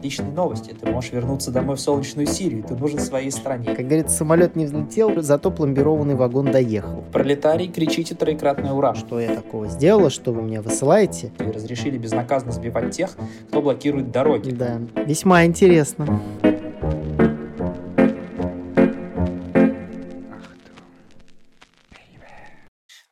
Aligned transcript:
отличные 0.00 0.32
новости. 0.32 0.74
Ты 0.78 0.90
можешь 0.90 1.12
вернуться 1.12 1.50
домой 1.50 1.76
в 1.76 1.80
солнечную 1.80 2.26
Сирию, 2.26 2.64
ты 2.64 2.74
нужен 2.74 2.98
своей 2.98 3.30
стране. 3.30 3.74
Как 3.74 3.86
говорится, 3.86 4.16
самолет 4.16 4.56
не 4.56 4.64
взлетел, 4.64 5.12
зато 5.20 5.50
пломбированный 5.50 6.14
вагон 6.14 6.50
доехал. 6.50 7.04
Пролетарий, 7.12 7.68
кричите 7.68 8.14
троекратное 8.14 8.72
ура. 8.72 8.94
Что 8.94 9.20
я 9.20 9.34
такого 9.34 9.68
сделала, 9.68 10.08
что 10.08 10.32
вы 10.32 10.40
мне 10.40 10.62
высылаете? 10.62 11.32
И 11.38 11.42
разрешили 11.42 11.98
безнаказанно 11.98 12.52
сбивать 12.52 12.96
тех, 12.96 13.10
кто 13.48 13.60
блокирует 13.60 14.10
дороги. 14.10 14.50
Да, 14.50 14.80
весьма 15.04 15.44
интересно. 15.44 16.20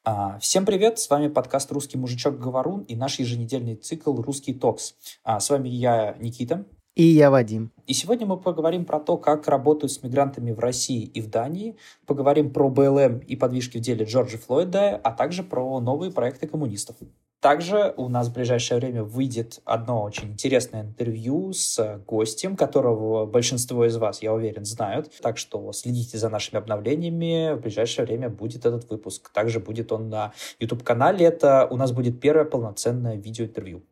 А, 0.05 0.39
всем 0.39 0.64
привет, 0.64 0.98
с 0.98 1.11
вами 1.11 1.29
подкаст 1.29 1.70
«Русский 1.70 1.98
мужичок 1.98 2.39
Говорун» 2.39 2.80
и 2.84 2.96
наш 2.96 3.18
еженедельный 3.18 3.77
цикл 3.77 4.14
«Русский 4.23 4.55
токс». 4.55 4.95
А, 5.23 5.39
с 5.39 5.50
вами 5.50 5.68
я, 5.68 6.16
Никита. 6.18 6.64
И 6.98 7.04
я, 7.04 7.30
Вадим. 7.30 7.70
И 7.86 7.92
сегодня 7.92 8.26
мы 8.26 8.36
поговорим 8.36 8.84
про 8.84 8.98
то, 8.98 9.16
как 9.16 9.46
работают 9.46 9.92
с 9.92 10.02
мигрантами 10.02 10.50
в 10.50 10.59
России 10.59 11.04
и 11.04 11.20
в 11.20 11.30
Дании, 11.30 11.77
поговорим 12.06 12.52
про 12.52 12.68
БЛМ 12.68 13.18
и 13.20 13.36
подвижки 13.36 13.78
в 13.78 13.80
деле 13.80 14.04
Джорджа 14.04 14.36
Флойда, 14.36 14.96
а 14.96 15.12
также 15.12 15.45
про 15.45 15.78
новые 15.78 16.10
проекты 16.10 16.48
коммунистов. 16.48 16.96
Также 17.38 17.95
у 17.96 18.09
нас 18.09 18.26
в 18.26 18.34
ближайшее 18.34 18.80
время 18.80 19.04
выйдет 19.04 19.60
одно 19.64 20.02
очень 20.02 20.32
интересное 20.32 20.82
интервью 20.82 21.52
с 21.52 22.00
гостем, 22.04 22.56
которого 22.56 23.26
большинство 23.26 23.84
из 23.84 23.96
вас, 23.96 24.20
я 24.20 24.34
уверен, 24.34 24.65
знают. 24.65 25.12
Так 25.23 25.38
что 25.38 25.73
следите 25.73 26.18
за 26.18 26.30
нашими 26.30 26.59
обновлениями. 26.59 27.54
В 27.54 27.60
ближайшее 27.60 28.06
время 28.06 28.28
будет 28.28 28.66
этот 28.66 28.90
выпуск. 28.90 29.30
Также 29.32 29.60
будет 29.60 29.92
он 29.92 30.09
на 30.09 30.32
YouTube-канале. 30.59 31.24
Это 31.26 31.68
у 31.70 31.76
нас 31.76 31.92
будет 31.92 32.18
первое 32.18 32.45
полноценное 32.45 33.15
видеоинтервью. 33.15 33.84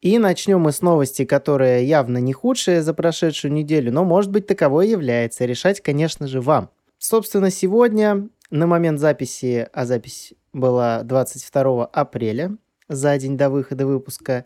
И 0.00 0.18
начнем 0.18 0.60
мы 0.60 0.70
с 0.70 0.80
новости, 0.80 1.24
которая 1.24 1.82
явно 1.82 2.18
не 2.18 2.32
худшая 2.32 2.82
за 2.82 2.94
прошедшую 2.94 3.52
неделю, 3.52 3.92
но 3.92 4.04
может 4.04 4.30
быть 4.30 4.46
таковой 4.46 4.88
является. 4.88 5.44
Решать, 5.44 5.80
конечно 5.80 6.28
же, 6.28 6.40
вам. 6.40 6.70
Собственно, 6.98 7.50
сегодня, 7.50 8.28
на 8.50 8.66
момент 8.66 9.00
записи, 9.00 9.68
а 9.72 9.86
запись 9.86 10.34
была 10.52 11.02
22 11.02 11.86
апреля, 11.86 12.56
за 12.88 13.18
день 13.18 13.36
до 13.36 13.50
выхода 13.50 13.86
выпуска, 13.86 14.44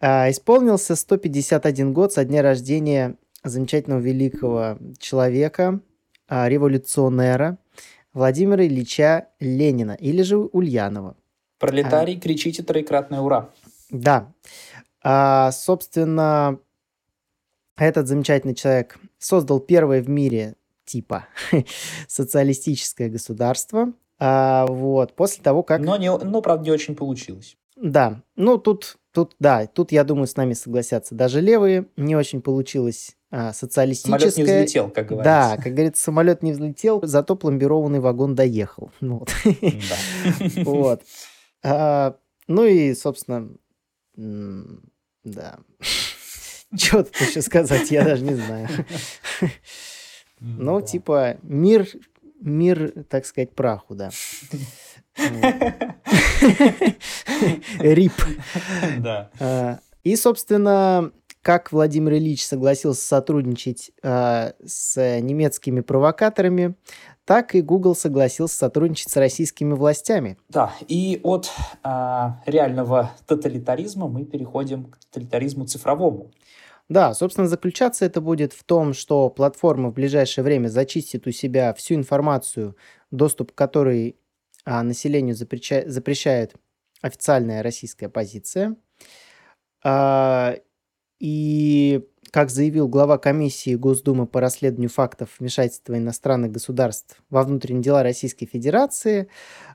а, 0.00 0.30
исполнился 0.30 0.96
151 0.96 1.92
год 1.92 2.14
со 2.14 2.24
дня 2.24 2.42
рождения 2.42 3.16
замечательного 3.44 4.00
великого 4.00 4.78
человека, 4.98 5.80
а, 6.28 6.48
революционера 6.48 7.58
Владимира 8.14 8.66
Ильича 8.66 9.28
Ленина, 9.38 9.92
или 9.92 10.22
же 10.22 10.38
Ульянова. 10.38 11.16
Пролетарий, 11.58 12.18
кричите 12.18 12.62
троекратное 12.62 13.20
ура. 13.20 13.50
Да. 13.92 14.32
А, 15.02 15.52
собственно, 15.52 16.58
этот 17.76 18.08
замечательный 18.08 18.54
человек 18.54 18.98
создал 19.18 19.60
первое 19.60 20.02
в 20.02 20.08
мире 20.08 20.56
типа 20.84 21.26
социалистическое 22.08 23.08
государство, 23.08 23.92
а, 24.18 24.66
вот, 24.66 25.14
после 25.14 25.42
того, 25.42 25.62
как... 25.62 25.80
Но, 25.80 25.96
не, 25.96 26.10
но, 26.16 26.42
правда, 26.42 26.64
не 26.64 26.70
очень 26.70 26.96
получилось. 26.96 27.56
Да, 27.76 28.22
ну 28.36 28.58
тут, 28.58 28.98
тут, 29.12 29.34
да, 29.38 29.66
тут, 29.66 29.92
я 29.92 30.04
думаю, 30.04 30.26
с 30.26 30.36
нами 30.36 30.52
согласятся 30.52 31.14
даже 31.14 31.40
левые. 31.40 31.86
Не 31.96 32.14
очень 32.14 32.40
получилось 32.40 33.16
а, 33.30 33.52
социалистическое. 33.52 34.18
Самолет 34.18 34.36
не 34.36 34.44
взлетел, 34.44 34.90
как 34.90 35.06
говорится. 35.06 35.56
Да, 35.56 35.56
как 35.56 35.72
говорится, 35.72 36.02
самолет 36.02 36.42
не 36.42 36.52
взлетел, 36.52 37.00
зато 37.02 37.34
пломбированный 37.34 37.98
вагон 37.98 38.34
доехал. 38.34 38.92
Ну 39.00 39.18
вот. 39.44 39.56
Вот. 40.64 41.02
А, 41.64 42.16
ну 42.46 42.64
и, 42.64 42.94
собственно, 42.94 43.48
да. 44.14 45.58
Что 46.74 47.04
тут 47.04 47.16
еще 47.16 47.42
сказать, 47.42 47.90
я 47.90 48.04
даже 48.04 48.24
не 48.24 48.34
знаю. 48.34 48.68
Ну, 50.40 50.80
типа, 50.80 51.36
мир 51.42 51.86
мир, 52.42 52.92
так 53.08 53.24
сказать, 53.24 53.54
праху, 53.54 53.94
да. 53.94 54.10
Рип. 57.78 58.12
Да. 58.98 59.30
А, 59.38 59.78
и, 60.02 60.16
собственно, 60.16 61.12
как 61.42 61.72
Владимир 61.72 62.14
Ильич 62.14 62.44
согласился 62.44 63.06
сотрудничать 63.06 63.92
э, 64.02 64.52
с 64.64 65.20
немецкими 65.20 65.80
провокаторами, 65.80 66.74
так 67.24 67.54
и 67.54 67.62
Google 67.62 67.94
согласился 67.94 68.56
сотрудничать 68.56 69.10
с 69.10 69.16
российскими 69.16 69.74
властями. 69.74 70.36
Да, 70.48 70.72
и 70.88 71.20
от 71.22 71.50
э, 71.84 71.88
реального 72.46 73.12
тоталитаризма 73.26 74.08
мы 74.08 74.24
переходим 74.24 74.84
к 74.86 74.98
тоталитаризму 74.98 75.66
цифровому. 75.66 76.30
Да, 76.88 77.14
собственно, 77.14 77.46
заключаться 77.46 78.04
это 78.04 78.20
будет 78.20 78.52
в 78.52 78.64
том, 78.64 78.92
что 78.92 79.30
платформа 79.30 79.90
в 79.90 79.94
ближайшее 79.94 80.44
время 80.44 80.68
зачистит 80.68 81.26
у 81.26 81.30
себя 81.30 81.72
всю 81.74 81.94
информацию, 81.94 82.76
доступ 83.10 83.52
к 83.52 83.54
которой 83.54 84.16
а, 84.64 84.82
населению 84.82 85.34
запрещает, 85.34 85.90
запрещает 85.90 86.54
официальная 87.00 87.62
российская 87.62 88.08
позиция. 88.08 88.76
А, 89.84 90.56
и, 91.18 92.04
как 92.32 92.48
заявил 92.48 92.88
глава 92.88 93.18
комиссии 93.18 93.74
Госдумы 93.74 94.26
по 94.26 94.40
расследованию 94.40 94.88
фактов 94.88 95.36
вмешательства 95.38 95.98
иностранных 95.98 96.50
государств 96.50 97.22
во 97.28 97.42
внутренние 97.42 97.82
дела 97.82 98.02
Российской 98.02 98.46
Федерации, 98.46 99.28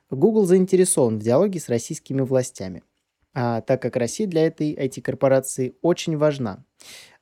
Google 0.09 0.45
заинтересован 0.45 1.19
в 1.19 1.21
диалоге 1.21 1.59
с 1.59 1.69
российскими 1.69 2.21
властями 2.21 2.83
а, 3.35 3.61
так 3.61 3.79
как 3.79 3.95
Россия 3.95 4.25
для 4.25 4.47
этой 4.47 4.73
IT-корпорации 4.73 5.75
очень 5.83 6.17
важна. 6.17 6.65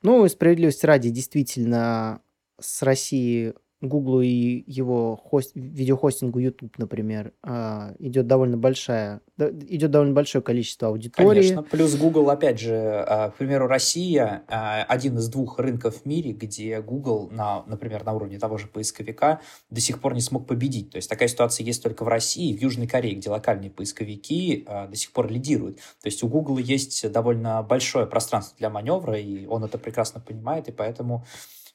Ну, 0.00 0.26
справедливости 0.26 0.86
ради, 0.86 1.10
действительно, 1.10 2.22
с 2.58 2.80
Россией 2.80 3.52
Гуглу 3.82 4.22
и 4.22 4.64
его 4.66 5.16
хост, 5.16 5.52
видеохостингу 5.54 6.38
YouTube, 6.38 6.78
например, 6.78 7.32
а, 7.42 7.94
идет 7.98 8.26
довольно 8.26 8.56
большая, 8.56 9.20
идет 9.38 9.90
довольно 9.90 10.14
большое 10.14 10.42
количество 10.42 10.88
аудитории. 10.88 11.40
Конечно. 11.40 11.62
Плюс 11.62 11.94
Google, 11.96 12.30
опять 12.30 12.58
же, 12.58 12.74
а, 12.74 13.30
к 13.30 13.36
примеру, 13.36 13.66
Россия 13.66 14.44
а, 14.48 14.82
один 14.84 15.18
из 15.18 15.28
двух 15.28 15.58
рынков 15.58 16.02
в 16.02 16.06
мире, 16.06 16.32
где 16.32 16.80
Google, 16.80 17.28
на, 17.30 17.64
например, 17.66 18.04
на 18.04 18.14
уровне 18.14 18.38
того 18.38 18.56
же 18.56 18.66
поисковика 18.66 19.40
до 19.68 19.80
сих 19.80 20.00
пор 20.00 20.14
не 20.14 20.22
смог 20.22 20.46
победить. 20.46 20.90
То 20.90 20.96
есть 20.96 21.10
такая 21.10 21.28
ситуация 21.28 21.64
есть 21.64 21.82
только 21.82 22.02
в 22.04 22.08
России 22.08 22.56
в 22.56 22.60
Южной 22.62 22.86
Корее, 22.86 23.14
где 23.14 23.28
локальные 23.28 23.70
поисковики 23.70 24.66
до 24.66 24.96
сих 24.96 25.12
пор 25.12 25.30
лидируют. 25.30 25.76
То 25.76 26.06
есть 26.06 26.22
у 26.22 26.28
Google 26.28 26.56
есть 26.56 27.10
довольно 27.12 27.62
большое 27.62 28.06
пространство 28.06 28.56
для 28.58 28.70
маневра, 28.70 29.18
и 29.18 29.44
он 29.44 29.64
это 29.64 29.76
прекрасно 29.76 30.20
понимает, 30.20 30.68
и 30.68 30.72
поэтому 30.72 31.26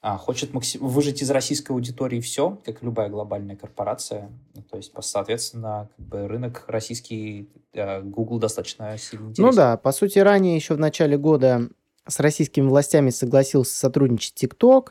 хочет 0.02 0.54
максим... 0.54 0.86
выжить 0.86 1.22
из 1.22 1.30
российской 1.30 1.74
аудитории 1.74 2.20
все, 2.20 2.60
как 2.66 2.82
любая 2.82 3.10
глобальная 3.10 3.56
корпорация. 3.56 4.32
Ну, 4.56 4.64
то 4.64 4.78
есть, 4.78 4.92
соответственно, 5.00 5.90
как 5.96 6.06
бы 6.06 6.28
рынок 6.28 6.64
российский 6.68 7.50
э, 7.74 8.02
Google 8.02 8.40
достаточно 8.40 8.98
сильно 8.98 9.30
интересен. 9.30 9.44
Ну 9.44 9.52
да, 9.54 9.78
по 9.78 9.92
сути, 9.92 10.18
ранее 10.20 10.56
еще 10.56 10.74
в 10.74 10.80
начале 10.80 11.18
года 11.18 11.70
с 12.08 12.20
российскими 12.20 12.68
властями 12.68 13.12
согласился 13.12 13.78
сотрудничать 13.78 14.44
TikTok. 14.44 14.90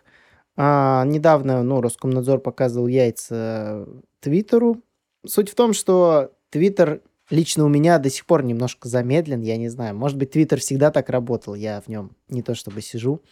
А, 0.57 1.05
недавно, 1.05 1.63
ну, 1.63 1.81
Роскомнадзор 1.81 2.41
показывал 2.41 2.87
яйца 2.87 3.87
Твиттеру. 4.21 4.83
Суть 5.27 5.51
в 5.51 5.55
том, 5.55 5.73
что 5.73 6.33
Твиттер 6.51 7.03
лично 7.31 7.65
у 7.65 7.69
меня 7.69 7.99
до 7.99 8.11
сих 8.11 8.27
пор 8.27 8.45
немножко 8.45 8.89
замедлен, 8.89 9.41
я 9.41 9.57
не 9.57 9.69
знаю. 9.69 9.97
Может 9.97 10.19
быть, 10.19 10.33
Твиттер 10.33 10.61
всегда 10.61 10.91
так 10.91 11.09
работал, 11.11 11.55
я 11.55 11.81
в 11.81 11.89
нем 11.89 12.17
не 12.29 12.43
то 12.43 12.55
чтобы 12.55 12.81
сижу. 12.81 13.23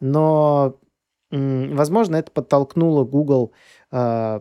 Но 0.00 0.78
возможно, 1.32 2.16
это 2.16 2.30
подтолкнуло 2.30 3.04
Google 3.04 3.52
э, 3.90 4.40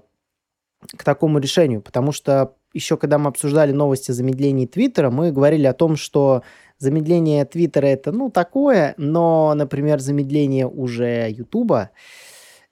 к 0.98 1.04
такому 1.04 1.40
решению, 1.40 1.82
потому 1.82 2.12
что 2.12 2.56
еще 2.74 2.98
когда 2.98 3.18
мы 3.18 3.30
обсуждали 3.30 3.72
новости 3.72 4.12
о 4.12 4.14
замедлении 4.14 4.66
Твиттера, 4.66 5.10
мы 5.10 5.32
говорили 5.32 5.66
о 5.66 5.74
том, 5.74 5.96
что 5.96 6.44
замедление 6.78 7.46
Твиттера 7.46 7.88
это, 7.88 8.12
ну, 8.12 8.30
такое, 8.30 8.94
но, 8.98 9.54
например, 9.56 10.00
замедление 10.00 10.68
уже 10.68 11.30
Ютуба, 11.30 11.92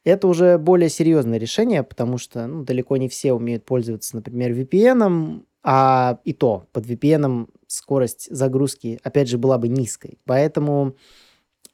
это 0.03 0.27
уже 0.27 0.57
более 0.57 0.89
серьезное 0.89 1.37
решение, 1.37 1.83
потому 1.83 2.17
что 2.17 2.47
ну, 2.47 2.63
далеко 2.63 2.97
не 2.97 3.09
все 3.09 3.33
умеют 3.33 3.65
пользоваться, 3.65 4.15
например, 4.15 4.51
VPN, 4.51 5.43
а 5.61 6.19
и 6.23 6.33
то 6.33 6.67
под 6.71 6.85
VPN 6.85 7.49
скорость 7.67 8.33
загрузки, 8.33 8.99
опять 9.03 9.27
же, 9.27 9.37
была 9.37 9.57
бы 9.57 9.67
низкой. 9.67 10.17
Поэтому 10.25 10.95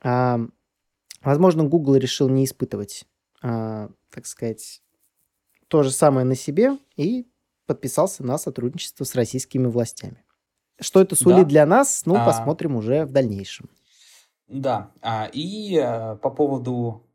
э, 0.03 0.47
Возможно, 1.25 1.63
Google 1.63 1.95
решил 1.95 2.29
не 2.29 2.45
испытывать, 2.45 3.05
а, 3.41 3.89
так 4.11 4.27
сказать, 4.27 4.83
то 5.67 5.81
же 5.81 5.89
самое 5.89 6.23
на 6.25 6.35
себе 6.35 6.77
и 6.95 7.27
подписался 7.65 8.23
на 8.23 8.37
сотрудничество 8.37 9.05
с 9.05 9.15
российскими 9.15 9.65
властями. 9.65 10.23
Что 10.79 11.01
это 11.01 11.15
сулит 11.15 11.43
да. 11.43 11.49
для 11.49 11.65
нас, 11.65 12.03
ну, 12.05 12.15
а... 12.15 12.25
посмотрим 12.25 12.75
уже 12.75 13.05
в 13.05 13.11
дальнейшем. 13.11 13.69
Да, 14.47 14.91
а, 15.01 15.27
и 15.33 15.75
а, 15.77 16.17
по 16.17 16.29
поводу 16.29 17.07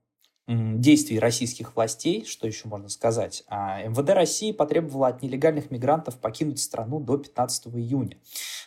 действий 0.50 1.18
российских 1.18 1.76
властей, 1.76 2.24
что 2.24 2.46
еще 2.46 2.66
можно 2.66 2.88
сказать, 2.88 3.44
а 3.48 3.82
МВД 3.82 4.10
России 4.10 4.52
потребовало 4.52 5.08
от 5.08 5.22
нелегальных 5.22 5.70
мигрантов 5.70 6.18
покинуть 6.18 6.58
страну 6.60 6.98
до 7.00 7.18
15 7.18 7.68
июня. 7.68 8.16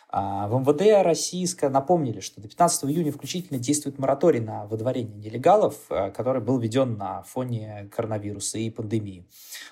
А 0.08 0.46
в 0.46 0.60
МВД 0.60 1.04
России 1.04 1.44
напомнили, 1.68 2.20
что 2.20 2.40
до 2.40 2.48
15 2.48 2.84
июня 2.84 3.10
включительно 3.10 3.58
действует 3.58 3.98
мораторий 3.98 4.38
на 4.38 4.64
выдворение 4.66 5.16
нелегалов, 5.16 5.74
э, 5.90 6.12
который 6.12 6.40
был 6.40 6.58
введен 6.58 6.96
на 6.96 7.22
фоне 7.22 7.90
коронавируса 7.94 8.58
и 8.58 8.70
пандемии. 8.70 9.26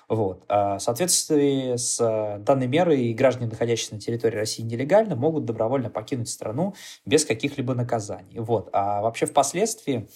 Вот. 0.09 0.43
А 0.49 0.79
в 0.79 0.81
соответствии 0.81 1.77
с 1.77 1.97
данной 2.45 2.67
мерой 2.67 3.13
граждане, 3.13 3.49
находящиеся 3.49 3.95
на 3.95 4.01
территории 4.01 4.35
России 4.35 4.63
нелегально, 4.63 5.15
могут 5.15 5.45
добровольно 5.45 5.89
покинуть 5.89 6.29
страну 6.29 6.75
без 7.05 7.23
каких-либо 7.23 7.73
наказаний. 7.73 8.39
Вот. 8.39 8.69
А 8.73 9.01
вообще 9.01 9.25
впоследствии 9.25 9.93
а, 9.99 10.07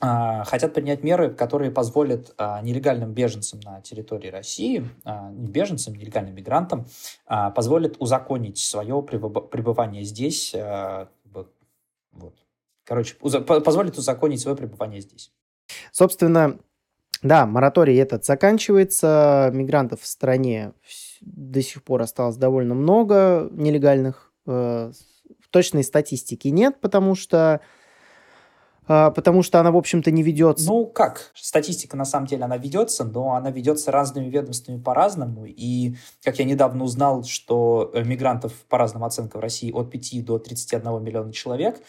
хотят 0.00 0.72
принять 0.72 1.02
меры, 1.02 1.30
которые 1.30 1.70
позволят 1.70 2.32
а, 2.38 2.62
нелегальным 2.62 3.12
беженцам 3.12 3.60
на 3.60 3.82
территории 3.82 4.28
России, 4.28 4.88
а, 5.04 5.30
не 5.30 5.50
беженцам, 5.50 5.94
нелегальным 5.94 6.34
мигрантам, 6.34 6.86
позволят 7.54 7.96
узаконить 7.98 8.58
свое 8.58 9.02
пребывание 9.02 10.04
здесь. 10.04 10.54
Вот. 12.12 12.34
Короче, 12.84 13.14
позволит 13.14 13.98
узаконить 13.98 14.40
свое 14.40 14.56
пребывание 14.56 15.00
здесь. 15.00 15.32
Собственно, 15.92 16.58
да, 17.22 17.44
мораторий 17.44 17.96
этот 17.96 18.24
заканчивается. 18.24 19.50
Мигрантов 19.52 20.00
в 20.00 20.06
стране 20.06 20.72
до 21.20 21.60
сих 21.62 21.84
пор 21.84 22.02
осталось 22.02 22.36
довольно 22.36 22.74
много 22.74 23.48
нелегальных. 23.52 24.32
Э, 24.46 24.90
точной 25.50 25.84
статистики 25.84 26.48
нет, 26.48 26.80
потому 26.80 27.14
что 27.14 27.38
а, 27.38 27.60
потому 28.90 29.42
что 29.42 29.60
она, 29.60 29.70
в 29.70 29.76
общем-то, 29.76 30.10
не 30.10 30.24
ведется. 30.24 30.66
Ну, 30.66 30.84
как? 30.86 31.30
Статистика, 31.34 31.96
на 31.96 32.04
самом 32.04 32.26
деле, 32.26 32.44
она 32.44 32.56
ведется, 32.56 33.04
но 33.04 33.34
она 33.34 33.52
ведется 33.52 33.92
разными 33.92 34.28
ведомствами 34.28 34.80
по-разному. 34.80 35.44
И, 35.46 35.94
как 36.24 36.40
я 36.40 36.44
недавно 36.44 36.82
узнал, 36.82 37.22
что 37.22 37.92
э, 37.94 38.02
мигрантов, 38.02 38.52
по 38.68 38.78
разным 38.78 39.04
оценкам 39.04 39.40
в 39.40 39.44
России, 39.44 39.70
от 39.70 39.90
5 39.90 40.24
до 40.24 40.38
31 40.40 41.04
миллиона 41.04 41.32
человек. 41.32 41.80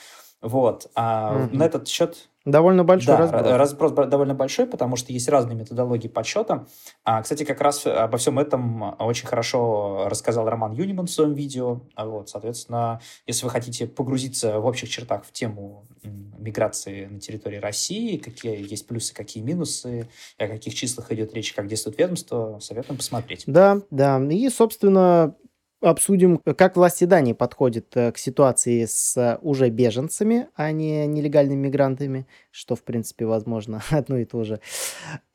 Вот. 0.41 0.91
А 0.93 1.33
mm-hmm. 1.33 1.55
на 1.57 1.63
этот 1.63 1.87
счет 1.87 2.29
Довольно 2.45 2.83
большой 2.83 3.17
да, 3.17 3.17
разброс. 3.17 3.91
разброс 3.91 3.91
довольно 4.09 4.33
большой, 4.33 4.65
потому 4.65 4.95
что 4.95 5.13
есть 5.13 5.29
разные 5.29 5.55
методологии 5.55 6.07
подсчета. 6.07 6.65
А, 7.03 7.21
кстати, 7.21 7.43
как 7.43 7.61
раз 7.61 7.85
обо 7.85 8.17
всем 8.17 8.39
этом 8.39 8.95
очень 8.99 9.27
хорошо 9.27 10.07
рассказал 10.07 10.49
Роман 10.49 10.71
Юниман 10.71 11.05
в 11.05 11.11
своем 11.11 11.33
видео. 11.33 11.81
Вот, 11.95 12.29
соответственно, 12.29 12.99
если 13.27 13.45
вы 13.45 13.51
хотите 13.51 13.85
погрузиться 13.85 14.59
в 14.59 14.65
общих 14.65 14.89
чертах 14.89 15.23
в 15.23 15.31
тему 15.31 15.85
миграции 16.03 17.05
на 17.05 17.19
территории 17.19 17.57
России, 17.57 18.17
какие 18.17 18.69
есть 18.69 18.87
плюсы, 18.87 19.13
какие 19.13 19.43
минусы, 19.43 20.09
о 20.39 20.47
каких 20.47 20.73
числах 20.73 21.11
идет 21.11 21.33
речь, 21.35 21.53
как 21.53 21.67
действует 21.67 21.99
ведомство, 21.99 22.57
советуем 22.59 22.97
посмотреть. 22.97 23.43
Да, 23.45 23.81
да. 23.91 24.19
И, 24.31 24.49
собственно, 24.49 25.35
обсудим, 25.81 26.37
как 26.37 26.75
власти 26.75 27.05
Дании 27.05 27.33
подходят 27.33 27.95
э, 27.97 28.11
к 28.11 28.17
ситуации 28.17 28.85
с 28.85 29.17
э, 29.17 29.37
уже 29.41 29.69
беженцами, 29.69 30.47
а 30.55 30.71
не 30.71 31.07
нелегальными 31.07 31.67
мигрантами, 31.67 32.27
что, 32.51 32.75
в 32.75 32.83
принципе, 32.83 33.25
возможно, 33.25 33.81
одно 33.89 34.17
и 34.17 34.25
то 34.25 34.43
же. 34.43 34.61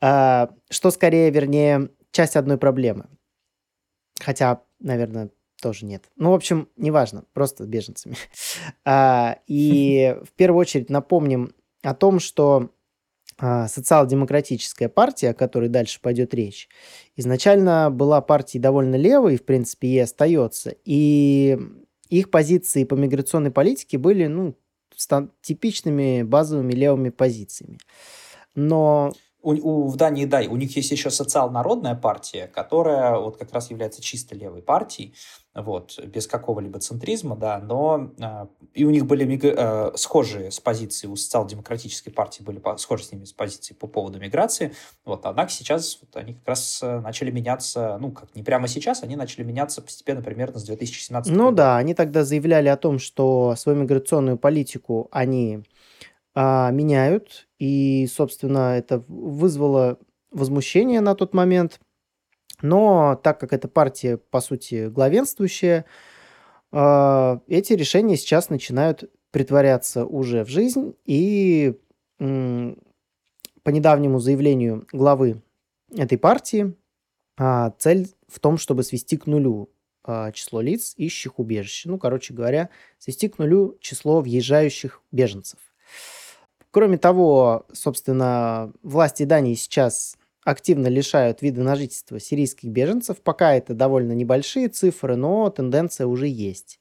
А, 0.01 0.49
что 0.69 0.91
скорее, 0.91 1.29
вернее, 1.29 1.89
часть 2.11 2.35
одной 2.35 2.57
проблемы. 2.57 3.07
Хотя, 4.19 4.63
наверное, 4.79 5.29
тоже 5.61 5.85
нет. 5.85 6.09
Ну, 6.15 6.31
в 6.31 6.35
общем, 6.35 6.69
неважно, 6.77 7.25
просто 7.33 7.63
с 7.63 7.67
беженцами. 7.67 8.15
А, 8.85 9.39
и 9.47 10.17
в 10.23 10.31
первую 10.33 10.61
очередь 10.61 10.89
напомним 10.89 11.53
о 11.83 11.93
том, 11.93 12.19
что 12.19 12.71
социал-демократическая 13.39 14.89
партия, 14.89 15.29
о 15.29 15.33
которой 15.33 15.69
дальше 15.69 15.99
пойдет 16.01 16.33
речь, 16.33 16.69
изначально 17.15 17.89
была 17.91 18.21
партией 18.21 18.61
довольно 18.61 18.95
левой, 18.95 19.37
в 19.37 19.45
принципе, 19.45 19.87
и 19.87 19.99
остается. 19.99 20.75
И 20.85 21.57
их 22.09 22.31
позиции 22.31 22.83
по 22.83 22.95
миграционной 22.95 23.51
политике 23.51 23.97
были, 23.97 24.27
ну, 24.27 24.57
типичными 25.41 26.23
базовыми 26.23 26.73
левыми 26.73 27.09
позициями. 27.09 27.77
Но 28.55 29.13
у, 29.41 29.51
у, 29.51 29.87
в 29.87 29.95
Дании, 29.95 30.25
да, 30.25 30.41
у 30.41 30.57
них 30.57 30.75
есть 30.75 30.91
еще 30.91 31.11
социал-народная 31.11 31.95
партия, 31.95 32.47
которая 32.47 33.17
вот 33.17 33.37
как 33.37 33.53
раз 33.53 33.69
является 33.69 34.01
чисто 34.01 34.35
левой 34.35 34.61
партией, 34.61 35.13
вот, 35.61 35.99
без 36.05 36.27
какого-либо 36.27 36.79
центризма, 36.79 37.35
да, 37.35 37.59
но 37.59 38.11
э, 38.19 38.45
и 38.73 38.85
у 38.85 38.89
них 38.89 39.05
были 39.05 39.39
э, 39.41 39.91
схожие 39.95 40.51
с 40.51 40.59
позиции, 40.59 41.07
у 41.07 41.15
социал-демократической 41.15 42.11
партии 42.11 42.43
были 42.43 42.59
по, 42.59 42.77
схожи 42.77 43.03
с 43.03 43.11
ними 43.11 43.25
с 43.25 43.33
позиции 43.33 43.73
по 43.73 43.87
поводу 43.87 44.19
миграции, 44.19 44.73
вот, 45.05 45.25
однако 45.25 45.51
сейчас 45.51 45.99
вот, 46.01 46.15
они 46.15 46.33
как 46.33 46.47
раз 46.47 46.79
э, 46.81 46.99
начали 46.99 47.31
меняться, 47.31 47.97
ну, 47.99 48.11
как 48.11 48.35
не 48.35 48.43
прямо 48.43 48.67
сейчас, 48.67 49.03
они 49.03 49.15
начали 49.15 49.43
меняться 49.43 49.81
постепенно 49.81 50.21
примерно 50.21 50.59
с 50.59 50.63
2017 50.63 51.31
ну, 51.31 51.37
года. 51.37 51.49
Ну 51.49 51.55
да, 51.55 51.77
они 51.77 51.93
тогда 51.93 52.23
заявляли 52.23 52.67
о 52.67 52.77
том, 52.77 52.99
что 52.99 53.55
свою 53.57 53.79
миграционную 53.79 54.37
политику 54.37 55.07
они 55.11 55.63
а, 56.39 56.69
меняют, 56.69 57.47
и, 57.57 58.07
собственно, 58.13 58.77
это 58.77 59.03
вызвало 59.07 59.97
возмущение 60.31 61.01
на 61.01 61.15
тот 61.15 61.33
момент. 61.33 61.79
Но 62.61 63.19
так 63.23 63.39
как 63.39 63.53
эта 63.53 63.67
партия, 63.67 64.17
по 64.17 64.41
сути, 64.41 64.87
главенствующая, 64.87 65.85
а, 66.71 67.41
эти 67.47 67.73
решения 67.73 68.17
сейчас 68.17 68.49
начинают 68.49 69.11
притворяться 69.31 70.05
уже 70.05 70.43
в 70.43 70.49
жизнь, 70.49 70.95
и 71.05 71.77
по 72.17 73.69
недавнему 73.69 74.17
заявлению 74.19 74.87
главы 74.91 75.43
этой 75.95 76.17
партии 76.17 76.73
а, 77.37 77.71
цель 77.77 78.07
в 78.27 78.39
том, 78.39 78.57
чтобы 78.57 78.83
свести 78.83 79.17
к 79.17 79.27
нулю 79.27 79.69
число 80.31 80.61
лиц, 80.61 80.93
ищущих 80.95 81.37
убежище. 81.37 81.89
Ну, 81.89 81.99
короче 81.99 82.33
говоря, 82.33 82.69
свести 82.97 83.27
к 83.27 83.39
нулю 83.39 83.77
число 83.81 84.21
въезжающих 84.21 85.01
беженцев. 85.11 85.59
Кроме 86.71 86.97
того, 86.97 87.65
собственно, 87.73 88.71
власти 88.83 89.23
Дании 89.23 89.55
сейчас 89.55 90.17
активно 90.47 90.87
лишают 90.87 91.41
вида 91.41 91.61
на 91.61 91.75
жительство 91.75 92.21
сирийских 92.21 92.69
беженцев. 92.69 93.17
Пока 93.21 93.53
это 93.53 93.73
довольно 93.73 94.13
небольшие 94.13 94.69
цифры, 94.69 95.17
но 95.17 95.49
тенденция 95.49 96.07
уже 96.07 96.27
есть. 96.27 96.79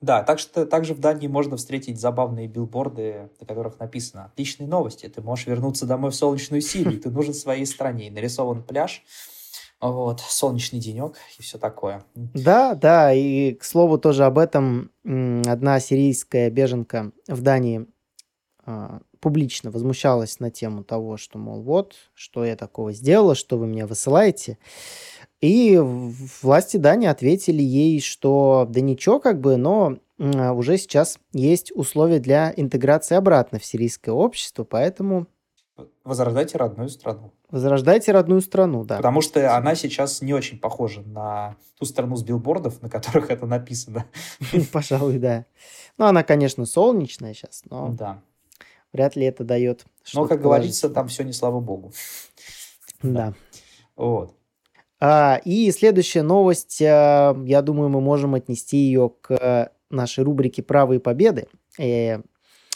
Да, 0.00 0.24
так 0.24 0.40
что 0.40 0.66
также 0.66 0.94
в 0.94 0.98
Дании 0.98 1.28
можно 1.28 1.56
встретить 1.56 2.00
забавные 2.00 2.48
билборды, 2.48 3.30
на 3.40 3.46
которых 3.46 3.78
написано 3.78 4.24
«Отличные 4.24 4.66
новости, 4.66 5.08
ты 5.08 5.22
можешь 5.22 5.46
вернуться 5.46 5.86
домой 5.86 6.10
в 6.10 6.16
солнечную 6.16 6.60
Сирию, 6.60 7.00
ты 7.00 7.08
нужен 7.08 7.34
своей 7.34 7.66
стране». 7.66 8.08
И 8.08 8.10
нарисован 8.10 8.64
пляж, 8.64 9.04
вот, 9.80 10.18
солнечный 10.20 10.80
денек 10.80 11.14
и 11.38 11.42
все 11.42 11.56
такое. 11.56 12.04
Да, 12.16 12.74
да, 12.74 13.14
и 13.14 13.54
к 13.54 13.62
слову 13.62 13.96
тоже 13.96 14.24
об 14.24 14.38
этом 14.38 14.90
одна 15.04 15.78
сирийская 15.78 16.50
беженка 16.50 17.12
в 17.28 17.42
Дании 17.42 17.86
а, 18.66 19.02
публично 19.24 19.70
возмущалась 19.70 20.38
на 20.38 20.50
тему 20.50 20.84
того, 20.84 21.16
что, 21.16 21.38
мол, 21.38 21.62
вот, 21.62 21.94
что 22.12 22.44
я 22.44 22.56
такого 22.56 22.92
сделала, 22.92 23.34
что 23.34 23.56
вы 23.56 23.66
меня 23.66 23.86
высылаете. 23.86 24.58
И 25.40 25.80
власти 26.42 26.76
Дании 26.76 27.08
ответили 27.08 27.62
ей, 27.62 28.02
что 28.02 28.66
да 28.68 28.82
ничего 28.82 29.20
как 29.20 29.40
бы, 29.40 29.56
но 29.56 29.96
уже 30.18 30.76
сейчас 30.76 31.18
есть 31.32 31.72
условия 31.74 32.18
для 32.18 32.52
интеграции 32.54 33.14
обратно 33.14 33.58
в 33.58 33.64
сирийское 33.64 34.14
общество, 34.14 34.64
поэтому... 34.64 35.26
Возрождайте 36.04 36.58
родную 36.58 36.90
страну. 36.90 37.32
Возрождайте 37.48 38.12
родную 38.12 38.42
страну, 38.42 38.84
да. 38.84 38.98
Потому 38.98 39.22
что 39.22 39.56
она 39.56 39.74
сейчас 39.74 40.20
не 40.20 40.34
очень 40.34 40.58
похожа 40.58 41.00
на 41.00 41.56
ту 41.78 41.86
страну 41.86 42.16
с 42.16 42.22
билбордов, 42.22 42.82
на 42.82 42.90
которых 42.90 43.30
это 43.30 43.46
написано. 43.46 44.04
Пожалуй, 44.72 45.18
да. 45.18 45.46
Ну, 45.96 46.04
она, 46.04 46.24
конечно, 46.24 46.66
солнечная 46.66 47.32
сейчас, 47.32 47.62
но... 47.70 47.88
Да 47.88 48.20
вряд 48.94 49.16
ли 49.16 49.26
это 49.26 49.44
дает 49.44 49.84
Но, 50.14 50.26
как 50.26 50.40
говорится, 50.40 50.88
там 50.88 51.08
все 51.08 51.24
не 51.24 51.34
слава 51.34 51.60
богу. 51.60 51.92
Да. 53.02 53.34
Вот. 53.96 54.34
А, 54.98 55.38
и 55.44 55.70
следующая 55.70 56.22
новость, 56.22 56.80
а, 56.80 57.36
я 57.44 57.60
думаю, 57.60 57.90
мы 57.90 58.00
можем 58.00 58.34
отнести 58.34 58.78
ее 58.78 59.12
к 59.20 59.70
нашей 59.90 60.24
рубрике 60.24 60.62
«Правые 60.62 61.00
победы». 61.00 61.46
И 61.78 62.18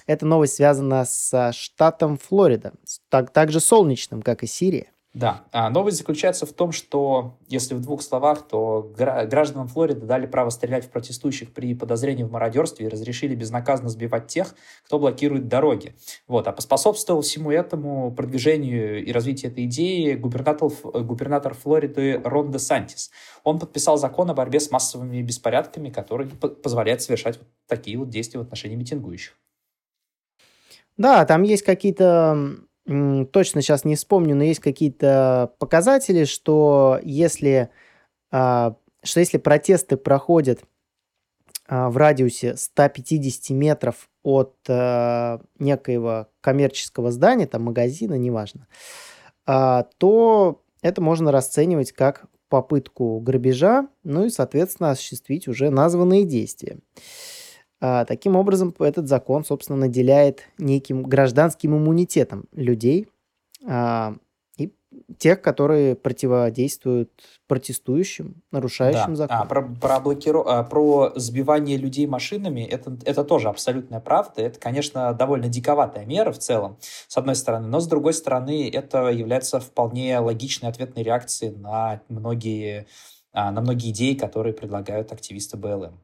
эта 0.06 0.26
новость 0.26 0.56
связана 0.56 1.06
с 1.06 1.52
штатом 1.54 2.18
Флорида, 2.18 2.75
так, 3.08 3.30
также 3.30 3.60
солнечным, 3.60 4.20
как 4.20 4.42
и 4.42 4.46
Сирия. 4.46 4.92
Да, 5.15 5.47
а 5.53 5.71
новость 5.71 5.97
заключается 5.97 6.45
в 6.45 6.53
том, 6.53 6.71
что, 6.71 7.38
если 7.49 7.75
в 7.75 7.81
двух 7.81 8.03
словах, 8.03 8.47
то 8.47 8.93
гражданам 8.95 9.67
Флориды 9.67 10.05
дали 10.05 10.27
право 10.27 10.50
стрелять 10.50 10.85
в 10.85 10.91
протестующих 10.91 11.55
при 11.55 11.75
подозрении 11.75 12.25
в 12.25 12.31
мародерстве 12.31 12.87
и 12.87 12.88
разрешили 12.91 13.35
безнаказанно 13.35 13.88
сбивать 13.88 14.27
тех, 14.27 14.55
кто 14.85 14.99
блокирует 14.99 15.49
дороги. 15.49 15.97
Вот. 16.27 16.47
А 16.47 16.53
поспособствовал 16.53 17.23
всему 17.23 17.50
этому 17.50 18.12
продвижению 18.15 19.03
и 19.03 19.11
развитию 19.11 19.50
этой 19.50 19.65
идеи 19.65 20.12
губернатор, 20.12 20.69
губернатор 20.69 21.55
Флориды 21.55 22.21
Рон 22.23 22.50
де 22.50 22.59
Сантис. 22.59 23.11
Он 23.45 23.59
подписал 23.59 23.97
закон 23.97 24.29
о 24.29 24.35
борьбе 24.35 24.61
с 24.61 24.71
массовыми 24.71 25.23
беспорядками, 25.23 25.88
который 25.88 26.29
позволяет 26.29 27.00
совершать 27.00 27.38
вот 27.38 27.49
такие 27.67 27.97
вот 27.99 28.11
действия 28.11 28.41
в 28.41 28.43
отношении 28.43 28.77
митингующих. 28.77 29.38
Да, 30.99 31.25
там 31.25 31.45
есть 31.45 31.62
какие-то 31.62 32.59
точно 33.33 33.61
сейчас 33.61 33.85
не 33.85 33.97
вспомню, 33.97 34.35
но 34.35 34.45
есть 34.45 34.61
какие-то 34.61 35.52
показатели, 35.59 36.25
что 36.25 36.99
если, 37.02 37.68
а, 38.30 38.76
что 39.02 39.21
если 39.21 39.37
протесты 39.37 39.99
проходят 39.99 40.61
а, 41.66 41.90
в 41.90 41.99
радиусе 41.99 42.57
150 42.57 43.50
метров 43.50 44.09
от 44.23 44.57
а, 44.68 45.40
некоего 45.59 46.28
коммерческого 46.40 47.11
здания, 47.11 47.47
там 47.47 47.64
магазина, 47.64 48.14
неважно, 48.14 48.66
то 49.45 50.62
это 50.83 51.00
можно 51.00 51.33
расценивать 51.33 51.92
как 51.92 52.26
попытку 52.50 53.18
грабежа, 53.21 53.88
ну 54.04 54.26
и, 54.26 54.30
соответственно, 54.30 54.90
осуществить 54.90 55.49
уже 55.49 55.71
названные 55.71 56.25
действия. 56.25 56.78
А, 57.80 58.04
таким 58.04 58.37
образом, 58.37 58.75
этот 58.78 59.08
закон, 59.08 59.44
собственно, 59.44 59.78
наделяет 59.78 60.49
неким 60.58 61.04
гражданским 61.04 61.76
иммунитетом 61.76 62.47
людей 62.52 63.06
а, 63.66 64.16
и 64.56 64.73
тех, 65.18 65.40
которые 65.42 65.94
противодействуют 65.94 67.11
протестующим, 67.47 68.42
нарушающим 68.50 69.11
да. 69.11 69.14
закон. 69.14 69.37
А, 69.37 69.44
про, 69.44 69.62
про, 69.62 70.00
блокиру... 70.00 70.44
а, 70.44 70.64
про 70.64 71.12
сбивание 71.14 71.76
людей 71.76 72.08
машинами, 72.08 72.62
это, 72.62 72.99
это 73.04 73.23
тоже 73.23 73.49
абсолютная 73.49 74.00
правда. 74.00 74.42
Это, 74.42 74.58
конечно, 74.58 75.14
довольно 75.14 75.49
диковатая 75.49 76.04
мера 76.04 76.32
в 76.32 76.38
целом, 76.38 76.78
с 77.06 77.16
одной 77.16 77.37
стороны, 77.37 77.68
но 77.68 77.78
с 77.78 77.87
другой 77.87 78.12
стороны, 78.12 78.68
это 78.68 79.06
является 79.08 79.61
вполне 79.61 80.18
логичной 80.18 80.68
ответной 80.68 81.04
реакцией 81.04 81.54
на 81.56 82.00
многие, 82.08 82.88
а, 83.32 83.52
на 83.52 83.61
многие 83.61 83.90
идеи, 83.90 84.14
которые 84.14 84.52
предлагают 84.52 85.12
активисты 85.12 85.56
БЛМ. 85.56 86.00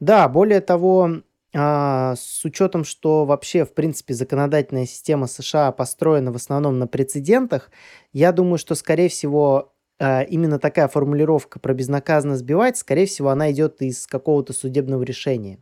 Да, 0.00 0.28
более 0.28 0.60
того, 0.60 1.22
а, 1.54 2.14
с 2.16 2.44
учетом, 2.44 2.84
что 2.84 3.24
вообще, 3.24 3.64
в 3.64 3.72
принципе, 3.74 4.14
законодательная 4.14 4.86
система 4.86 5.26
США 5.26 5.72
построена 5.72 6.32
в 6.32 6.36
основном 6.36 6.78
на 6.78 6.86
прецедентах, 6.86 7.70
я 8.12 8.32
думаю, 8.32 8.58
что, 8.58 8.74
скорее 8.74 9.08
всего, 9.08 9.72
а, 10.00 10.22
именно 10.22 10.58
такая 10.58 10.88
формулировка 10.88 11.60
про 11.60 11.74
безнаказанно 11.74 12.36
сбивать, 12.36 12.76
скорее 12.76 13.06
всего, 13.06 13.30
она 13.30 13.52
идет 13.52 13.80
из 13.82 14.06
какого-то 14.06 14.52
судебного 14.52 15.02
решения. 15.02 15.58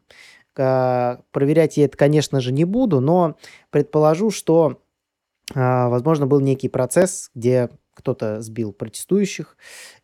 А, 0.56 1.20
проверять 1.32 1.76
я 1.76 1.84
это, 1.86 1.96
конечно 1.96 2.40
же, 2.40 2.52
не 2.52 2.64
буду, 2.64 3.00
но 3.00 3.36
предположу, 3.70 4.30
что, 4.30 4.78
возможно, 5.54 6.26
был 6.26 6.40
некий 6.40 6.68
процесс, 6.68 7.30
где 7.34 7.70
кто-то 7.94 8.40
сбил 8.42 8.72
протестующих, 8.72 9.56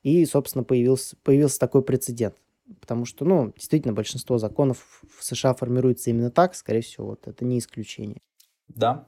и, 0.03 0.25
собственно, 0.27 0.65
появился, 0.65 1.17
появился 1.25 1.59
такой 1.61 1.83
прецедент 1.83 2.35
потому 2.81 3.05
что, 3.05 3.25
ну, 3.25 3.53
действительно, 3.57 3.93
большинство 3.93 4.39
законов 4.39 5.03
в 5.19 5.25
США 5.25 5.55
формируется 5.55 6.11
именно 6.11 6.31
так, 6.31 6.55
скорее 6.55 6.83
всего, 6.83 7.09
вот 7.09 7.27
это 7.27 7.45
не 7.45 7.59
исключение. 7.59 8.21
Да. 8.69 9.07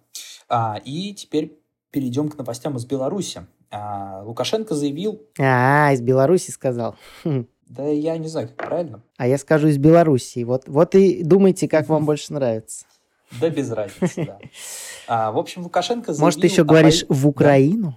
А, 0.48 0.80
и 0.84 1.14
теперь 1.14 1.58
перейдем 1.90 2.28
к 2.28 2.38
новостям 2.38 2.76
из 2.76 2.84
Беларуси. 2.84 3.46
А, 3.70 4.22
Лукашенко 4.24 4.74
заявил... 4.74 5.22
А, 5.38 5.92
из 5.92 6.00
Беларуси 6.00 6.50
сказал. 6.50 6.96
Да 7.70 7.86
я 7.86 8.18
не 8.18 8.26
знаю, 8.26 8.48
как 8.48 8.56
правильно. 8.56 9.00
А 9.16 9.28
я 9.28 9.38
скажу 9.38 9.68
из 9.68 9.78
Беларуси. 9.78 10.42
Вот, 10.42 10.64
вот 10.66 10.96
и 10.96 11.22
думайте, 11.22 11.68
как 11.68 11.88
вам 11.88 12.04
больше 12.04 12.32
нравится. 12.32 12.84
Да 13.40 13.48
без 13.48 13.70
разницы, 13.70 14.26
да. 14.26 14.38
А, 15.06 15.30
в 15.30 15.38
общем, 15.38 15.62
Лукашенко 15.62 16.12
заявил... 16.12 16.26
Может, 16.26 16.40
ты 16.40 16.48
еще 16.48 16.64
говоришь 16.64 17.04
в 17.08 17.28
Украину? 17.28 17.96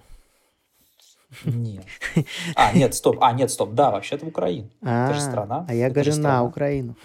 Нет. 1.44 1.84
А, 2.54 2.72
нет, 2.72 2.94
стоп. 2.94 3.18
А, 3.20 3.32
нет, 3.32 3.50
стоп. 3.50 3.74
Да, 3.74 3.90
вообще-то 3.90 4.24
в 4.24 4.28
Украину. 4.28 4.70
А, 4.82 5.06
это 5.06 5.14
же 5.14 5.20
страна. 5.20 5.66
А 5.68 5.74
я 5.74 5.86
это 5.86 5.94
говорю 5.94 6.16
на 6.16 6.44
Украину. 6.44 6.96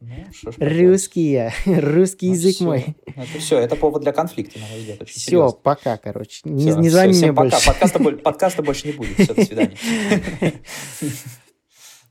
Ну, 0.00 0.26
русский 0.58 1.30
я. 1.30 1.52
Русский 1.66 2.28
ну, 2.28 2.34
язык 2.34 2.54
все. 2.54 2.64
мой. 2.64 2.96
Это 3.06 3.38
все. 3.38 3.58
Это 3.58 3.76
повод 3.76 4.02
для 4.02 4.12
конфликта, 4.12 4.58
на 4.58 4.66
мой 4.66 4.78
взгляд. 4.78 5.02
Очень 5.02 5.12
все, 5.12 5.20
серьезно. 5.20 5.58
пока, 5.62 5.96
короче. 5.98 6.40
Не, 6.44 6.70
все, 6.70 6.80
не 6.80 6.88
звони 6.88 7.18
мне 7.18 7.32
пока. 7.32 7.50
больше. 7.50 7.66
Подкаста, 7.66 7.98
подкаста 7.98 8.62
больше 8.62 8.86
не 8.86 8.92
будет. 8.94 9.14
Все, 9.18 9.34
до 9.34 9.44
свидания. 9.44 9.76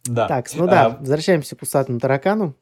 Да. 0.06 0.28
Так, 0.28 0.48
ну 0.56 0.66
да, 0.66 0.86
а, 0.86 0.90
возвращаемся 0.98 1.56
к 1.56 1.62
усатому 1.62 2.00
таракану. 2.00 2.56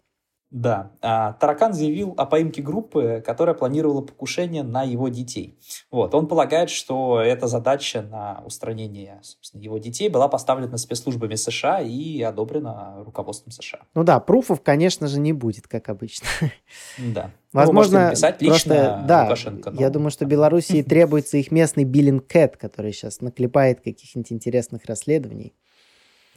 Да, 0.49 0.91
а, 1.01 1.33
Таракан 1.33 1.73
заявил 1.73 2.13
о 2.15 2.25
поимке 2.25 2.61
группы, 2.61 3.21
которая 3.25 3.53
планировала 3.53 4.01
покушение 4.01 4.63
на 4.63 4.83
его 4.83 5.09
детей. 5.09 5.59
Вот, 5.91 6.15
он 6.15 6.27
полагает, 6.27 6.69
что 6.69 7.19
эта 7.19 7.47
задача 7.47 8.01
на 8.01 8.41
устранение 8.45 9.19
собственно, 9.23 9.61
его 9.61 9.77
детей 9.77 10.07
была 10.07 10.29
поставлена 10.29 10.77
спецслужбами 10.77 11.35
США 11.35 11.81
и 11.81 12.21
одобрена 12.21 13.03
руководством 13.03 13.51
США. 13.51 13.79
Ну 13.93 14.03
да, 14.05 14.21
пруфов, 14.21 14.61
конечно 14.61 15.07
же, 15.07 15.19
не 15.19 15.33
будет, 15.33 15.67
как 15.67 15.89
обычно. 15.89 16.27
Да. 16.97 17.31
Возможно, 17.51 18.05
ну, 18.05 18.11
писать 18.11 18.41
лично 18.41 18.75
просто, 18.75 19.05
да, 19.07 19.23
Лукашенко. 19.23 19.71
Но... 19.71 19.81
Я 19.81 19.89
думаю, 19.89 20.11
что 20.11 20.25
Белоруссии 20.25 20.81
требуется 20.83 21.37
их 21.37 21.51
местный 21.51 21.83
Биллинг 21.83 22.25
Кэт, 22.25 22.55
который 22.55 22.93
сейчас 22.93 23.19
наклепает 23.19 23.81
каких-нибудь 23.81 24.31
интересных 24.31 24.85
расследований. 24.85 25.53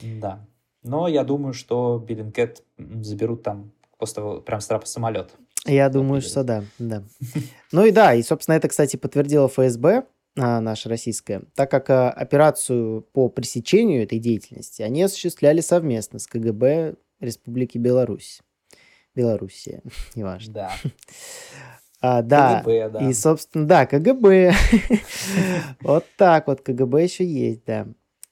Да. 0.02 0.44
Но 0.82 1.06
я 1.06 1.24
думаю, 1.24 1.52
что 1.52 1.98
Биллинкет 1.98 2.64
заберут 2.78 3.42
там 3.42 3.72
просто 4.00 4.40
прям 4.40 4.60
страпа 4.60 4.86
самолет. 4.86 5.30
Я 5.66 5.88
думаю, 5.90 6.22
что 6.22 6.42
да, 6.42 6.64
да. 6.78 7.04
Ну 7.72 7.84
и 7.84 7.92
да, 7.92 8.14
и, 8.14 8.22
собственно, 8.22 8.56
это, 8.56 8.68
кстати, 8.68 8.96
подтвердила 8.96 9.46
ФСБ, 9.48 10.06
а, 10.38 10.60
наша 10.60 10.88
российская, 10.88 11.42
так 11.54 11.70
как 11.70 11.90
а, 11.90 12.10
операцию 12.10 13.02
по 13.12 13.28
пресечению 13.28 14.02
этой 14.02 14.18
деятельности 14.18 14.82
они 14.82 15.02
осуществляли 15.02 15.60
совместно 15.60 16.18
с 16.18 16.26
КГБ 16.26 16.94
Республики 17.20 17.78
Беларусь. 17.78 18.40
Белоруссия, 19.14 19.82
неважно. 20.14 20.52
Да. 20.52 20.72
А, 22.02 22.22
да. 22.22 22.60
КГБ, 22.60 22.88
да. 22.88 23.10
И, 23.10 23.12
собственно, 23.12 23.66
да, 23.66 23.84
КГБ. 23.84 24.54
вот 25.82 26.06
так 26.16 26.46
вот, 26.46 26.62
КГБ 26.62 27.02
еще 27.02 27.26
есть, 27.26 27.66
да. 27.66 27.88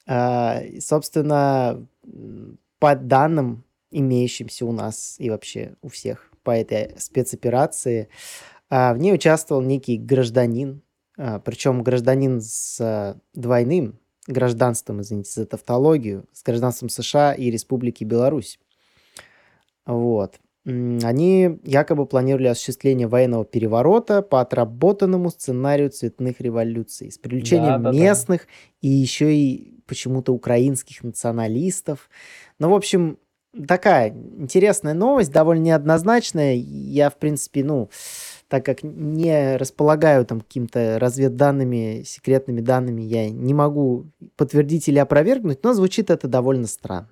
А, 0.06 0.62
собственно, 0.80 1.86
по 2.78 2.96
данным 2.96 3.64
имеющимся 3.90 4.66
у 4.66 4.72
нас 4.72 5.16
и 5.18 5.30
вообще 5.30 5.74
у 5.82 5.88
всех 5.88 6.30
по 6.42 6.50
этой 6.50 6.94
спецоперации. 6.98 8.08
А, 8.70 8.94
в 8.94 8.98
ней 8.98 9.14
участвовал 9.14 9.62
некий 9.62 9.96
гражданин, 9.96 10.82
а, 11.16 11.38
причем 11.40 11.82
гражданин 11.82 12.40
с 12.40 13.16
двойным 13.34 13.98
гражданством, 14.26 15.00
извините 15.00 15.32
за 15.32 15.46
тавтологию, 15.46 16.26
с 16.32 16.42
гражданством 16.42 16.88
США 16.90 17.32
и 17.32 17.50
Республики 17.50 18.04
Беларусь. 18.04 18.58
Вот. 19.86 20.38
Они 20.66 21.58
якобы 21.64 22.04
планировали 22.04 22.48
осуществление 22.48 23.08
военного 23.08 23.46
переворота 23.46 24.20
по 24.20 24.42
отработанному 24.42 25.30
сценарию 25.30 25.88
цветных 25.88 26.42
революций 26.42 27.10
с 27.10 27.16
привлечением 27.16 27.82
да, 27.82 27.90
да, 27.90 27.98
местных 27.98 28.42
да. 28.42 28.46
и 28.82 28.88
еще 28.88 29.34
и 29.34 29.80
почему-то 29.86 30.34
украинских 30.34 31.02
националистов. 31.02 32.10
Ну, 32.58 32.68
в 32.68 32.74
общем, 32.74 33.18
такая 33.66 34.10
интересная 34.10 34.94
новость, 34.94 35.32
довольно 35.32 35.62
неоднозначная. 35.62 36.54
Я, 36.54 37.10
в 37.10 37.16
принципе, 37.16 37.64
ну, 37.64 37.90
так 38.48 38.64
как 38.64 38.82
не 38.82 39.56
располагаю 39.56 40.24
там 40.24 40.40
какими-то 40.40 40.98
разведданными, 40.98 42.02
секретными 42.04 42.60
данными, 42.60 43.02
я 43.02 43.28
не 43.30 43.54
могу 43.54 44.06
подтвердить 44.36 44.88
или 44.88 44.98
опровергнуть, 44.98 45.62
но 45.62 45.74
звучит 45.74 46.10
это 46.10 46.28
довольно 46.28 46.66
странно. 46.66 47.10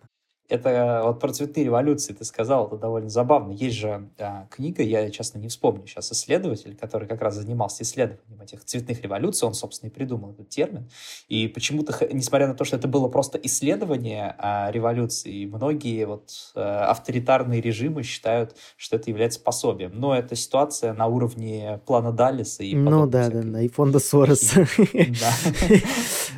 Это 0.49 1.03
вот 1.05 1.21
про 1.21 1.33
цветные 1.33 1.65
революции 1.65 2.13
ты 2.13 2.25
сказал, 2.25 2.67
это 2.67 2.77
довольно 2.77 3.09
забавно. 3.09 3.53
Есть 3.53 3.77
же 3.77 4.09
а, 4.19 4.47
книга, 4.51 4.83
я, 4.83 5.11
честно, 5.11 5.39
не 5.39 5.49
вспомню 5.49 5.87
сейчас, 5.87 6.13
исследователь, 6.13 6.77
который 6.77 7.09
как 7.09 7.21
раз 7.21 7.35
занимался 7.35 7.83
исследованием 7.83 8.41
этих 8.41 8.65
цветных 8.65 9.03
революций, 9.03 9.47
он, 9.47 9.55
собственно, 9.55 9.91
и 9.91 9.93
придумал 9.93 10.33
этот 10.33 10.49
термин. 10.49 10.89
И 11.29 11.49
почему-то, 11.49 11.93
несмотря 12.13 12.47
на 12.49 12.55
то, 12.55 12.65
что 12.65 12.77
это 12.77 12.87
было 12.89 13.09
просто 13.09 13.39
исследование 13.39 14.35
а, 14.39 14.71
революции, 14.71 15.47
многие 15.47 16.05
вот 16.07 16.31
а, 16.55 16.91
авторитарные 16.91 17.61
режимы 17.61 18.03
считают, 18.03 18.57
что 18.77 18.97
это 18.97 19.11
является 19.11 19.41
пособием. 19.41 19.93
Но 19.95 20.17
это 20.17 20.37
ситуация 20.37 20.93
на 20.93 21.07
уровне 21.07 21.81
плана 21.87 22.13
Даллиса 22.13 22.63
и 22.63 22.75
Ну 22.75 23.07
да, 23.07 23.29
да, 23.29 23.43
да, 23.43 23.61
и 23.61 23.69
фонда 23.69 23.99
Сороса. 23.99 24.67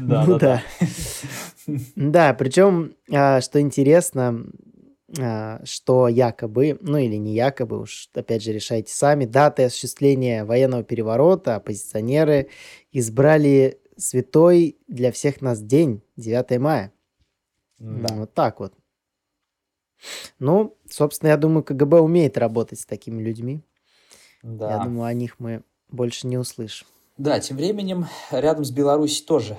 Да, 0.01 0.25
ну 0.25 0.39
да. 0.39 0.63
Да, 1.97 2.35
причем, 2.35 2.95
а, 3.13 3.41
что 3.41 3.61
интересно, 3.61 4.47
а, 5.19 5.61
что 5.65 6.09
якобы, 6.09 6.79
ну 6.81 6.99
или 6.99 7.17
не 7.17 7.35
якобы, 7.35 7.81
уж 7.81 8.09
опять 8.15 8.43
же 8.43 8.53
решайте 8.53 8.93
сами, 8.93 9.25
даты 9.25 9.65
осуществления 9.65 10.45
военного 10.45 10.83
переворота 10.83 11.57
оппозиционеры 11.57 12.49
избрали 12.93 13.81
святой 13.97 14.79
для 14.87 15.13
всех 15.13 15.41
нас 15.41 15.61
день, 15.61 16.03
9 16.17 16.59
мая. 16.59 16.93
Да. 17.79 18.15
Вот 18.15 18.35
так 18.35 18.61
вот. 18.61 18.75
Ну, 20.39 20.77
собственно, 20.89 21.31
я 21.31 21.37
думаю, 21.37 21.65
КГБ 21.65 22.01
умеет 22.01 22.39
работать 22.39 22.81
с 22.81 22.87
такими 22.87 23.23
людьми. 23.23 23.63
Да. 24.43 24.71
Я 24.71 24.85
думаю, 24.85 25.05
о 25.05 25.15
них 25.15 25.37
мы 25.39 25.63
больше 25.91 26.27
не 26.27 26.39
услышим. 26.39 26.87
Да, 27.17 27.41
тем 27.41 27.57
временем 27.57 28.07
рядом 28.31 28.65
с 28.65 28.71
Беларусью 28.71 29.27
тоже 29.27 29.59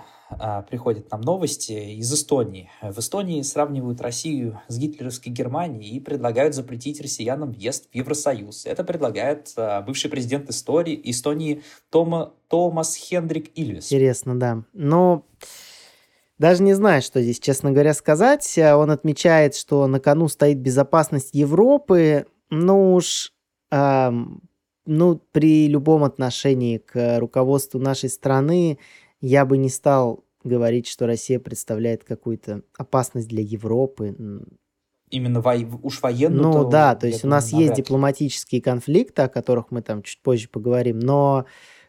приходят 0.70 1.10
нам 1.12 1.22
новости 1.22 1.72
из 1.98 2.14
Эстонии. 2.14 2.70
В 2.82 3.00
Эстонии 3.00 3.42
сравнивают 3.42 4.00
Россию 4.02 4.62
с 4.68 4.78
гитлеровской 4.78 5.32
Германией 5.32 5.96
и 5.96 6.00
предлагают 6.00 6.54
запретить 6.54 7.02
россиянам 7.02 7.52
въезд 7.52 7.90
в 7.92 7.96
Евросоюз. 7.96 8.66
Это 8.66 8.84
предлагает 8.84 9.52
а, 9.58 9.82
бывший 9.82 10.10
президент 10.10 10.50
истории, 10.50 11.00
Эстонии 11.04 11.64
Тома, 11.90 12.34
Томас 12.48 12.96
Хендрик 12.96 13.52
Ильвис. 13.56 13.86
Интересно, 13.86 14.40
да. 14.40 14.64
Но 14.74 15.26
даже 16.38 16.64
не 16.64 16.74
знаю, 16.74 17.02
что 17.02 17.22
здесь, 17.22 17.40
честно 17.40 17.72
говоря, 17.72 17.94
сказать. 17.94 18.58
Он 18.58 18.92
отмечает, 18.92 19.56
что 19.56 19.88
на 19.88 20.00
кону 20.00 20.28
стоит 20.30 20.60
безопасность 20.60 21.34
Европы. 21.34 22.28
Ну 22.50 22.94
уж, 22.94 23.34
эм, 23.72 24.42
ну, 24.86 25.22
при 25.32 25.68
любом 25.68 26.04
отношении 26.04 26.78
к 26.78 27.20
руководству 27.20 27.80
нашей 27.80 28.10
страны 28.10 28.80
я 29.22 29.46
бы 29.46 29.58
не 29.58 29.70
стал 29.70 30.26
говорить, 30.44 30.88
что 30.88 31.06
Россия 31.06 31.40
представляет 31.40 32.04
какую-то 32.04 32.64
опасность 32.78 33.28
для 33.28 33.44
Европы. 33.44 34.16
Именно 35.10 35.42
во... 35.42 35.56
уж 35.84 36.02
военную. 36.02 36.44
Ну 36.44 36.70
да, 36.70 36.96
то 36.96 37.08
есть 37.08 37.24
у 37.26 37.28
нас 37.28 37.52
есть 37.52 37.74
дипломатические 37.74 38.62
конфликты, 38.62 39.24
о 39.24 39.30
которых 39.30 39.72
мы 39.72 39.82
там 39.82 40.04
чуть 40.04 40.22
позже 40.22 40.50
поговорим, 40.50 41.00
но 41.00 41.46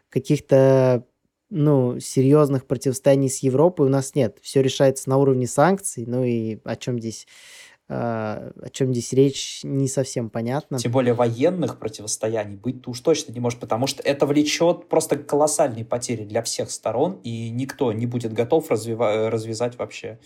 каких-то 0.09 1.05
ну, 1.51 1.99
серьезных 1.99 2.67
противостояний 2.67 3.29
с 3.29 3.39
Европой 3.43 3.87
у 3.87 3.91
нас 3.91 4.15
нет. 4.15 4.39
Все 4.41 4.63
решается 4.63 5.11
на 5.11 5.19
уровне 5.19 5.47
санкций, 5.47 6.07
ну 6.07 6.25
и 6.25 6.59
о 6.65 6.77
чем 6.77 6.99
здесь 6.99 7.27
о 7.93 8.69
чем 8.71 8.93
здесь 8.93 9.13
речь, 9.13 9.61
не 9.65 9.89
совсем 9.89 10.31
понятно. 10.31 10.79
Тем 10.79 10.93
более 10.93 11.13
военных 11.13 11.81
противостояний 11.81 12.57
быть-то 12.57 12.91
уж 12.91 13.01
точно 13.01 13.33
не 13.33 13.41
может, 13.41 13.59
потому 13.59 13.89
что 13.89 14.01
это 14.03 14.27
влечет 14.27 14.89
просто 14.89 15.17
колоссальные 15.19 15.85
потери 15.85 16.25
для 16.25 16.43
всех 16.43 16.71
сторон, 16.71 17.19
и 17.25 17.51
никто 17.51 17.93
не 17.93 18.07
будет 18.07 18.33
готов 18.33 18.71
развива- 18.71 19.29
развязать 19.29 19.77
вообще. 19.77 20.21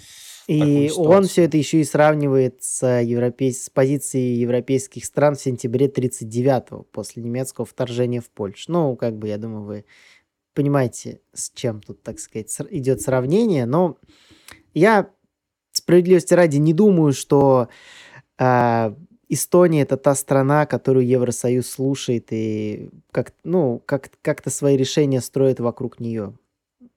И 0.47 0.93
он 0.95 1.25
все 1.25 1.45
это 1.45 1.57
еще 1.57 1.81
и 1.81 1.85
сравнивает 1.85 2.63
с, 2.63 2.87
европейс... 2.87 3.65
с 3.65 3.71
позицией 3.71 4.37
европейских 4.37 5.07
стран 5.07 5.35
в 5.35 5.41
сентябре 5.41 5.87
1939-го, 5.87 6.83
после 6.93 7.23
немецкого 7.23 7.65
вторжения 7.65 8.21
в 8.21 8.29
Польшу. 8.29 8.71
Ну, 8.73 8.97
как 8.97 9.17
бы, 9.17 9.29
я 9.29 9.39
думаю, 9.39 9.65
вы 9.65 9.85
понимаете, 10.53 11.21
с 11.33 11.51
чем 11.51 11.81
тут, 11.81 12.03
так 12.03 12.19
сказать, 12.19 12.55
идет 12.69 13.01
сравнение, 13.01 13.65
но 13.65 13.97
я 14.75 15.11
справедливости 15.77 16.35
ради 16.35 16.57
не 16.57 16.73
думаю, 16.73 17.13
что 17.13 17.69
э, 18.39 18.95
Эстония 19.29 19.83
это 19.83 19.97
та 19.97 20.15
страна, 20.15 20.67
которую 20.67 21.07
Евросоюз 21.07 21.69
слушает 21.69 22.29
и 22.31 22.91
как, 23.11 23.33
ну, 23.43 23.83
как, 23.85 24.11
как-то 24.23 24.51
свои 24.51 24.77
решения 24.77 25.21
строит 25.21 25.61
вокруг 25.61 26.01
нее. 26.01 26.35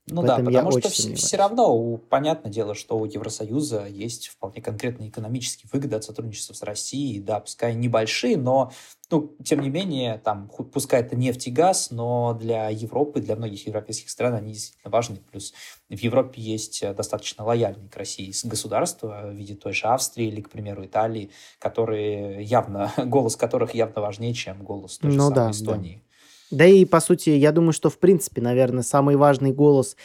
Ну 0.10 0.24
да, 0.24 0.38
потому 0.38 0.72
что 0.72 0.90
все, 0.90 1.14
все 1.16 1.36
равно, 1.36 1.98
понятное 1.98 2.50
дело, 2.50 2.76
что 2.76 2.98
у 2.98 3.06
Евросоюза 3.06 3.88
есть 3.88 4.30
вполне 4.30 4.62
конкретные 4.62 5.10
экономические 5.10 5.70
выгоды 5.72 5.98
от 5.98 6.06
сотрудничества 6.06 6.54
с 6.54 6.64
Россией, 6.64 7.20
да, 7.20 7.42
пускай 7.42 7.76
небольшие, 7.76 8.38
но, 8.38 8.72
ну, 9.12 9.36
тем 9.44 9.60
не 9.60 9.70
менее, 9.70 10.22
там, 10.24 10.48
пускай 10.48 11.02
это 11.02 11.18
нефть 11.18 11.48
и 11.48 11.52
газ, 11.52 11.92
но 11.92 12.34
для 12.40 12.70
Европы, 12.70 13.20
для 13.20 13.36
многих 13.36 13.68
европейских 13.68 14.10
стран 14.10 14.36
они 14.36 14.54
действительно 14.54 14.92
важны. 14.92 15.18
Плюс 15.30 15.54
в 15.90 16.00
Европе 16.00 16.42
есть 16.42 16.82
достаточно 16.96 17.44
лояльные 17.44 17.90
к 17.90 17.98
России 17.98 18.32
государства 18.48 19.24
в 19.26 19.34
виде 19.34 19.56
той 19.56 19.74
же 19.74 19.88
Австрии 19.88 20.28
или, 20.28 20.40
к 20.40 20.50
примеру, 20.50 20.86
Италии, 20.86 21.32
которые 21.60 22.44
явно, 22.44 22.94
голос 22.98 23.36
которых 23.36 23.76
явно 23.76 24.02
важнее, 24.02 24.34
чем 24.34 24.64
голос 24.64 25.00
той 25.00 25.12
же 25.12 25.18
ну, 25.18 25.24
самой 25.24 25.36
да, 25.36 25.52
Эстонии. 25.52 25.96
Да. 25.96 26.07
Да 26.51 26.66
и, 26.66 26.86
по 26.86 27.00
сути, 27.00 27.32
я 27.32 27.51
думаю, 27.51 27.74
что, 27.74 27.89
в 27.89 27.98
принципе, 27.98 28.42
наверное, 28.42 28.84
самый 28.84 29.16
важный 29.16 29.51
голос 29.51 29.98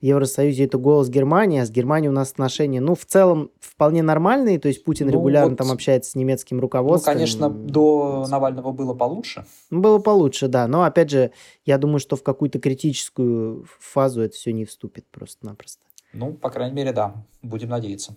в 0.00 0.04
Евросоюзе– 0.04 0.64
это 0.66 0.78
голос 0.78 1.08
Германии, 1.08 1.60
а 1.60 1.66
с 1.66 1.70
Германией 1.70 2.10
у 2.10 2.12
нас 2.12 2.30
отношения, 2.30 2.80
ну, 2.80 2.94
в 2.94 3.04
целом, 3.04 3.50
вполне 3.58 4.02
нормальные, 4.02 4.60
то 4.60 4.68
есть 4.68 4.84
Путин 4.84 5.06
ну, 5.06 5.12
регулярно 5.12 5.50
вот, 5.50 5.58
там 5.58 5.72
общается 5.72 6.12
с 6.12 6.14
немецким 6.14 6.60
руководством. 6.60 7.12
Ну, 7.12 7.18
конечно, 7.18 7.50
до 7.50 8.26
Навального 8.28 8.70
было 8.70 8.94
получше. 8.94 9.44
Было 9.70 9.98
получше, 9.98 10.46
да, 10.46 10.68
но, 10.68 10.84
опять 10.84 11.10
же, 11.10 11.32
я 11.64 11.78
думаю, 11.78 11.98
что 11.98 12.14
в 12.14 12.22
какую-то 12.22 12.60
критическую 12.60 13.66
фазу 13.80 14.22
это 14.22 14.36
все 14.36 14.52
не 14.52 14.64
вступит 14.64 15.04
просто-напросто. 15.10 15.82
Ну, 16.12 16.32
по 16.32 16.50
крайней 16.50 16.76
мере, 16.76 16.92
да, 16.92 17.14
будем 17.42 17.70
надеяться. 17.70 18.14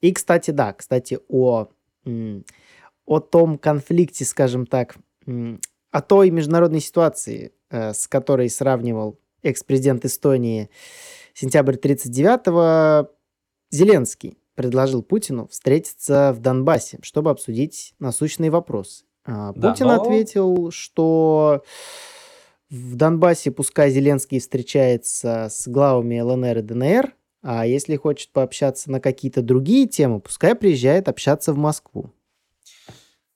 И, 0.00 0.12
кстати, 0.12 0.52
да, 0.52 0.72
кстати, 0.72 1.18
о, 1.28 1.66
о 3.06 3.20
том 3.20 3.58
конфликте, 3.58 4.24
скажем 4.24 4.66
так, 4.66 4.96
о 5.90 6.00
той 6.00 6.30
международной 6.30 6.80
ситуации, 6.80 7.52
э, 7.70 7.92
с 7.92 8.06
которой 8.06 8.48
сравнивал 8.48 9.18
экс-президент 9.42 10.04
Эстонии 10.04 10.70
сентябрь 11.34 11.76
39-го, 11.76 13.10
Зеленский 13.70 14.38
предложил 14.54 15.02
Путину 15.02 15.48
встретиться 15.48 16.32
в 16.36 16.40
Донбассе, 16.40 16.98
чтобы 17.02 17.30
обсудить 17.30 17.94
насущные 17.98 18.50
вопросы. 18.50 19.04
А, 19.24 19.52
да, 19.54 19.70
Путин 19.70 19.86
но... 19.86 20.02
ответил, 20.02 20.70
что 20.70 21.62
в 22.68 22.96
Донбассе 22.96 23.50
пускай 23.50 23.90
Зеленский 23.90 24.38
встречается 24.38 25.48
с 25.50 25.66
главами 25.66 26.20
ЛНР 26.20 26.58
и 26.58 26.62
ДНР, 26.62 27.14
а 27.42 27.66
если 27.66 27.96
хочет 27.96 28.32
пообщаться 28.32 28.90
на 28.90 29.00
какие-то 29.00 29.40
другие 29.40 29.86
темы, 29.86 30.20
пускай 30.20 30.54
приезжает 30.54 31.08
общаться 31.08 31.52
в 31.52 31.56
Москву. 31.56 32.12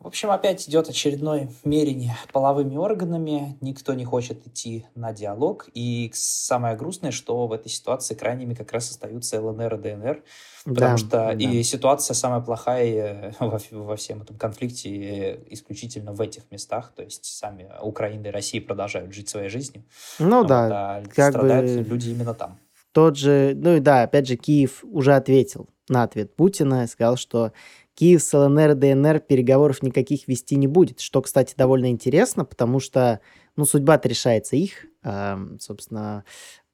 В 0.04 0.08
общем, 0.08 0.30
опять 0.30 0.68
идет 0.68 0.90
очередное 0.90 1.48
мерение 1.64 2.14
половыми 2.30 2.76
органами, 2.76 3.56
никто 3.62 3.94
не 3.94 4.04
хочет 4.04 4.46
идти 4.46 4.84
на 4.94 5.14
диалог, 5.14 5.70
и 5.72 6.10
самое 6.12 6.76
грустное, 6.76 7.10
что 7.10 7.46
в 7.46 7.52
этой 7.52 7.70
ситуации 7.70 8.14
крайними 8.14 8.52
как 8.52 8.70
раз 8.72 8.90
остаются 8.90 9.40
ЛНР 9.40 9.76
и 9.76 9.78
ДНР, 9.78 10.22
потому 10.66 10.78
да, 10.78 10.96
что 10.98 11.08
да. 11.08 11.32
и 11.32 11.62
ситуация 11.62 12.12
самая 12.12 12.42
плохая 12.42 13.34
во, 13.40 13.58
во 13.70 13.96
всем 13.96 14.20
этом 14.20 14.36
конфликте 14.36 15.40
исключительно 15.48 16.12
в 16.12 16.20
этих 16.20 16.50
местах, 16.50 16.92
то 16.94 17.02
есть 17.02 17.24
сами 17.24 17.72
Украина 17.80 18.26
и 18.26 18.30
Россия 18.30 18.60
продолжают 18.60 19.14
жить 19.14 19.30
своей 19.30 19.48
жизнью, 19.48 19.84
ну 20.18 20.40
вот, 20.40 20.48
да, 20.48 20.96
а 20.96 21.02
как 21.02 21.32
страдают 21.32 21.80
бы 21.80 21.88
люди 21.88 22.10
именно 22.10 22.34
там. 22.34 22.58
Тот 22.92 23.16
же, 23.16 23.54
ну 23.56 23.76
и 23.76 23.80
да, 23.80 24.02
опять 24.02 24.28
же, 24.28 24.36
Киев 24.36 24.84
уже 24.84 25.14
ответил 25.14 25.66
на 25.88 26.02
ответ 26.02 26.36
Путина, 26.36 26.86
сказал, 26.86 27.16
что 27.16 27.52
Киев 27.94 28.22
с 28.22 28.36
ЛНР 28.36 28.74
ДНР 28.74 29.20
переговоров 29.20 29.82
никаких 29.82 30.26
вести 30.26 30.56
не 30.56 30.66
будет, 30.66 31.00
что, 31.00 31.22
кстати, 31.22 31.54
довольно 31.56 31.90
интересно, 31.90 32.44
потому 32.44 32.80
что, 32.80 33.20
ну, 33.56 33.64
судьба-то 33.64 34.08
решается 34.08 34.56
их, 34.56 34.86
э, 35.04 35.36
собственно, 35.60 36.24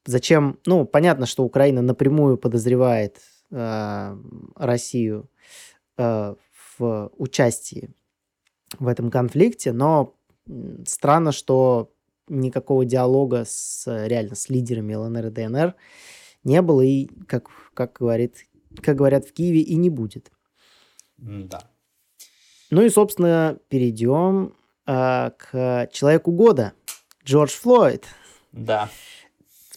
зачем, 0.05 0.59
ну, 0.65 0.85
понятно, 0.85 1.25
что 1.27 1.43
Украина 1.43 1.81
напрямую 1.81 2.37
подозревает 2.37 3.19
э, 3.51 4.17
Россию 4.55 5.29
э, 5.97 6.35
в 6.77 7.11
участии 7.17 7.91
в 8.79 8.87
этом 8.87 9.11
конфликте, 9.11 9.73
но 9.73 10.15
странно, 10.87 11.31
что 11.31 11.91
никакого 12.27 12.85
диалога 12.85 13.43
с 13.45 13.85
реально 14.07 14.35
с 14.35 14.49
лидерами 14.49 14.95
ЛНР 14.95 15.27
и 15.27 15.29
ДНР 15.29 15.75
не 16.43 16.61
было 16.61 16.81
и, 16.81 17.07
как, 17.27 17.49
как, 17.75 17.93
говорит, 17.93 18.47
как 18.81 18.95
говорят 18.95 19.25
в 19.25 19.33
Киеве, 19.33 19.61
и 19.61 19.75
не 19.75 19.89
будет. 19.89 20.31
Да. 21.21 21.61
Ну 22.71 22.81
и, 22.81 22.89
собственно, 22.89 23.57
перейдем 23.69 24.53
э, 24.87 25.31
к 25.37 25.89
человеку 25.91 26.31
года. 26.31 26.73
Джордж 27.23 27.51
Флойд. 27.51 28.05
Да. 28.51 28.89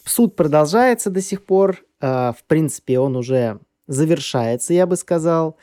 Суд 0.05 0.37
продолжается 0.37 1.11
до 1.11 1.21
сих 1.21 1.45
пор. 1.45 1.85
Э, 2.01 2.33
в 2.33 2.45
принципе, 2.47 2.99
он 2.99 3.17
уже 3.17 3.61
завершается, 3.87 4.73
я 4.73 4.87
бы 4.87 4.97
сказал. 4.97 5.57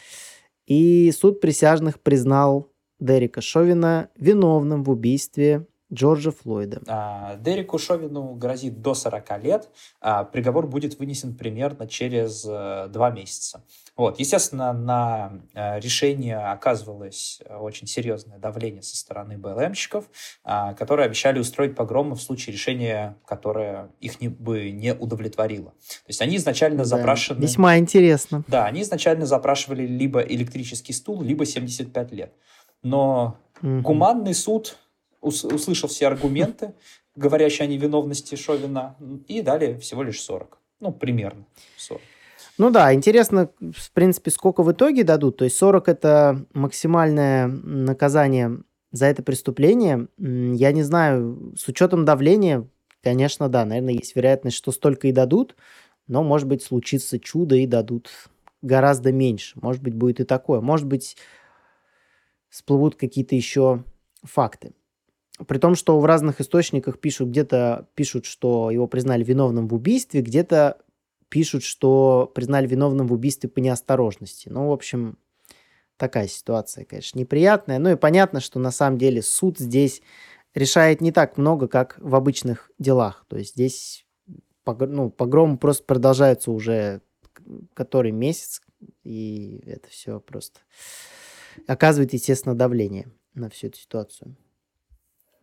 И 0.67 1.11
суд 1.11 1.41
присяжных 1.41 1.99
признал 1.99 2.69
Дерека 2.99 3.41
Шовина 3.41 4.09
виновным 4.15 4.83
в 4.83 4.91
убийстве 4.91 5.65
Джорджа 5.91 6.31
Флойда. 6.31 6.81
А, 6.87 7.35
Дереку 7.37 7.77
Шовину 7.77 8.35
грозит 8.35 8.81
до 8.81 8.93
40 8.93 9.43
лет. 9.43 9.69
А 9.99 10.23
приговор 10.23 10.67
будет 10.67 10.97
вынесен 10.99 11.35
примерно 11.35 11.87
через 11.87 12.45
э, 12.47 12.87
два 12.89 13.09
месяца. 13.09 13.63
Вот. 13.97 14.19
Естественно, 14.19 14.73
на 14.73 15.41
э, 15.53 15.79
решение 15.79 16.37
оказывалось 16.37 17.41
очень 17.49 17.87
серьезное 17.87 18.39
давление 18.39 18.81
со 18.81 18.95
стороны 18.97 19.37
БЛМщиков, 19.37 20.05
а, 20.43 20.73
которые 20.73 21.05
обещали 21.05 21.39
устроить 21.39 21.75
погромы 21.75 22.15
в 22.15 22.21
случае 22.21 22.53
решения, 22.53 23.17
которое 23.25 23.91
их 23.99 24.21
не, 24.21 24.29
бы 24.29 24.71
не 24.71 24.93
удовлетворило. 24.93 25.71
То 25.71 26.07
есть 26.07 26.21
они 26.21 26.37
изначально 26.37 26.79
да, 26.79 26.85
запрашивали... 26.85 27.41
Весьма 27.41 27.77
интересно. 27.77 28.43
Да, 28.47 28.65
они 28.65 28.81
изначально 28.81 29.25
запрашивали 29.25 29.85
либо 29.85 30.21
электрический 30.21 30.93
стул, 30.93 31.21
либо 31.21 31.45
75 31.45 32.11
лет. 32.11 32.33
Но 32.83 33.37
угу. 33.61 33.81
гуманный 33.81 34.33
суд 34.33 34.77
услышав 35.21 35.91
все 35.91 36.07
аргументы, 36.07 36.73
говорящие 37.15 37.65
о 37.65 37.67
невиновности 37.67 38.35
Шовина, 38.35 38.95
и 39.27 39.41
дали 39.41 39.77
всего 39.77 40.03
лишь 40.03 40.21
40. 40.21 40.57
Ну, 40.79 40.91
примерно 40.91 41.45
40. 41.77 42.01
Ну 42.61 42.69
да, 42.69 42.93
интересно, 42.93 43.49
в 43.59 43.91
принципе, 43.91 44.29
сколько 44.29 44.61
в 44.61 44.71
итоге 44.71 45.03
дадут. 45.03 45.37
То 45.37 45.45
есть 45.45 45.57
40 45.57 45.89
это 45.89 46.45
максимальное 46.53 47.47
наказание 47.47 48.59
за 48.91 49.07
это 49.07 49.23
преступление. 49.23 50.09
Я 50.19 50.71
не 50.71 50.83
знаю, 50.83 51.55
с 51.57 51.67
учетом 51.67 52.05
давления, 52.05 52.67
конечно, 53.01 53.49
да, 53.49 53.65
наверное, 53.65 53.95
есть 53.95 54.15
вероятность, 54.15 54.57
что 54.57 54.71
столько 54.71 55.07
и 55.07 55.11
дадут, 55.11 55.55
но, 56.05 56.21
может 56.21 56.47
быть, 56.47 56.61
случится 56.61 57.17
чудо 57.17 57.55
и 57.55 57.65
дадут 57.65 58.11
гораздо 58.61 59.11
меньше. 59.11 59.57
Может 59.59 59.81
быть, 59.81 59.95
будет 59.95 60.19
и 60.19 60.23
такое. 60.23 60.61
Может 60.61 60.85
быть, 60.85 61.17
всплывут 62.49 62.93
какие-то 62.93 63.33
еще 63.33 63.83
факты. 64.21 64.73
При 65.47 65.57
том, 65.57 65.73
что 65.73 65.99
в 65.99 66.05
разных 66.05 66.39
источниках 66.39 66.99
пишут, 66.99 67.29
где-то 67.29 67.87
пишут, 67.95 68.25
что 68.25 68.69
его 68.69 68.85
признали 68.85 69.23
виновным 69.23 69.67
в 69.67 69.73
убийстве, 69.73 70.21
где-то 70.21 70.77
пишут, 71.31 71.63
что 71.63 72.29
признали 72.35 72.67
виновным 72.67 73.07
в 73.07 73.13
убийстве 73.13 73.49
по 73.49 73.59
неосторожности. 73.59 74.49
Ну, 74.49 74.67
в 74.67 74.71
общем, 74.73 75.17
такая 75.97 76.27
ситуация, 76.27 76.83
конечно, 76.83 77.17
неприятная. 77.17 77.79
Ну 77.79 77.89
и 77.89 77.95
понятно, 77.95 78.41
что 78.41 78.59
на 78.59 78.69
самом 78.69 78.99
деле 78.99 79.21
суд 79.21 79.57
здесь 79.57 80.01
решает 80.53 80.99
не 80.99 81.13
так 81.13 81.37
много, 81.37 81.69
как 81.69 81.95
в 81.99 82.13
обычных 82.13 82.69
делах. 82.77 83.25
То 83.29 83.37
есть 83.37 83.53
здесь 83.53 84.05
ну, 84.65 85.09
погромы 85.09 85.57
просто 85.57 85.85
продолжаются 85.85 86.51
уже 86.51 87.01
который 87.73 88.11
месяц, 88.11 88.61
и 89.03 89.63
это 89.65 89.89
все 89.89 90.19
просто 90.19 90.59
оказывает, 91.65 92.13
естественно, 92.13 92.55
давление 92.55 93.09
на 93.33 93.49
всю 93.49 93.67
эту 93.67 93.79
ситуацию. 93.79 94.35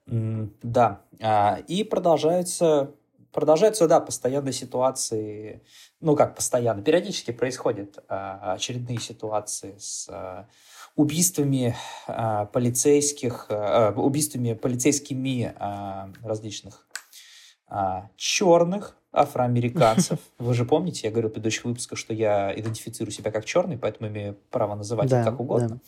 Да, 0.06 1.02
а, 1.20 1.60
и 1.66 1.82
продолжаются, 1.84 2.94
продолжаются, 3.32 3.86
да, 3.88 4.00
постоянные 4.00 4.52
ситуации, 4.52 5.62
ну 6.00 6.16
как 6.16 6.34
постоянно, 6.34 6.82
периодически 6.82 7.30
происходят 7.30 8.02
а, 8.08 8.54
очередные 8.54 9.00
ситуации 9.00 9.74
с 9.78 10.08
а, 10.08 10.48
убийствами 10.96 11.76
полицейских, 12.52 13.48
убийствами 13.94 14.54
полицейскими 14.54 15.54
различных 16.26 16.88
черных, 18.16 18.96
афроамериканцев. 19.20 20.18
Вы 20.38 20.54
же 20.54 20.64
помните, 20.64 21.00
я 21.04 21.10
говорил 21.10 21.30
в 21.30 21.32
предыдущих 21.32 21.64
выпусках, 21.64 21.98
что 21.98 22.14
я 22.14 22.52
идентифицирую 22.54 23.12
себя 23.12 23.30
как 23.30 23.44
черный, 23.44 23.76
поэтому 23.76 24.08
имею 24.08 24.36
право 24.50 24.74
называть 24.74 25.08
да, 25.08 25.20
их 25.20 25.26
как 25.26 25.40
угодно. 25.40 25.80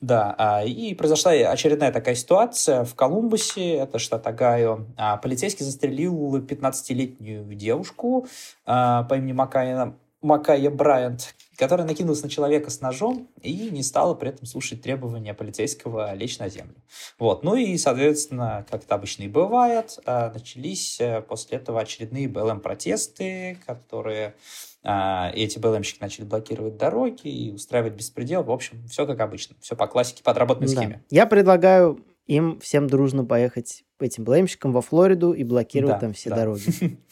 Да. 0.00 0.34
да. 0.38 0.64
И 0.64 0.94
произошла 0.94 1.32
очередная 1.32 1.92
такая 1.92 2.14
ситуация 2.14 2.84
в 2.84 2.94
Колумбусе, 2.94 3.74
это 3.74 3.98
штат 3.98 4.26
Огайо. 4.26 4.86
А, 4.96 5.16
полицейский 5.16 5.64
застрелил 5.64 6.38
15-летнюю 6.38 7.54
девушку 7.54 8.26
а, 8.64 9.04
по 9.04 9.14
имени 9.14 9.32
Макайна 9.32 9.94
Макая 10.26 10.70
Брайант, 10.70 11.36
которая 11.56 11.86
накинулась 11.86 12.22
на 12.22 12.28
человека 12.28 12.68
с 12.70 12.80
ножом 12.80 13.28
и 13.42 13.70
не 13.70 13.84
стала 13.84 14.14
при 14.14 14.30
этом 14.30 14.44
слушать 14.44 14.82
требования 14.82 15.34
полицейского 15.34 16.12
лечь 16.14 16.38
на 16.40 16.48
землю. 16.48 16.74
Вот. 17.18 17.44
Ну 17.44 17.54
и, 17.54 17.78
соответственно, 17.78 18.66
как 18.68 18.82
это 18.82 18.96
обычно 18.96 19.22
и 19.22 19.28
бывает, 19.28 20.00
а, 20.04 20.32
начались 20.32 21.00
э, 21.00 21.22
после 21.22 21.58
этого 21.58 21.80
очередные 21.80 22.28
БЛМ-протесты, 22.28 23.58
которые 23.64 24.34
а, 24.82 25.30
эти 25.32 25.60
БЛМщики 25.60 26.00
начали 26.00 26.24
блокировать 26.24 26.76
дороги 26.76 27.28
и 27.28 27.52
устраивать 27.52 27.94
беспредел. 27.94 28.42
В 28.42 28.50
общем, 28.50 28.84
все 28.88 29.06
как 29.06 29.20
обычно. 29.20 29.54
Все 29.60 29.76
по 29.76 29.86
классике, 29.86 30.24
по 30.24 30.32
отработанной 30.32 30.74
да. 30.74 30.80
схеме. 30.80 31.04
Я 31.08 31.26
предлагаю 31.26 32.04
им 32.26 32.58
всем 32.58 32.88
дружно 32.88 33.24
поехать 33.24 33.84
этим 34.00 34.24
БЛМщикам 34.24 34.72
во 34.72 34.82
Флориду 34.82 35.32
и 35.32 35.44
блокировать 35.44 35.94
да, 35.94 36.00
там 36.00 36.12
все 36.12 36.30
да. 36.30 36.36
дороги. 36.36 36.98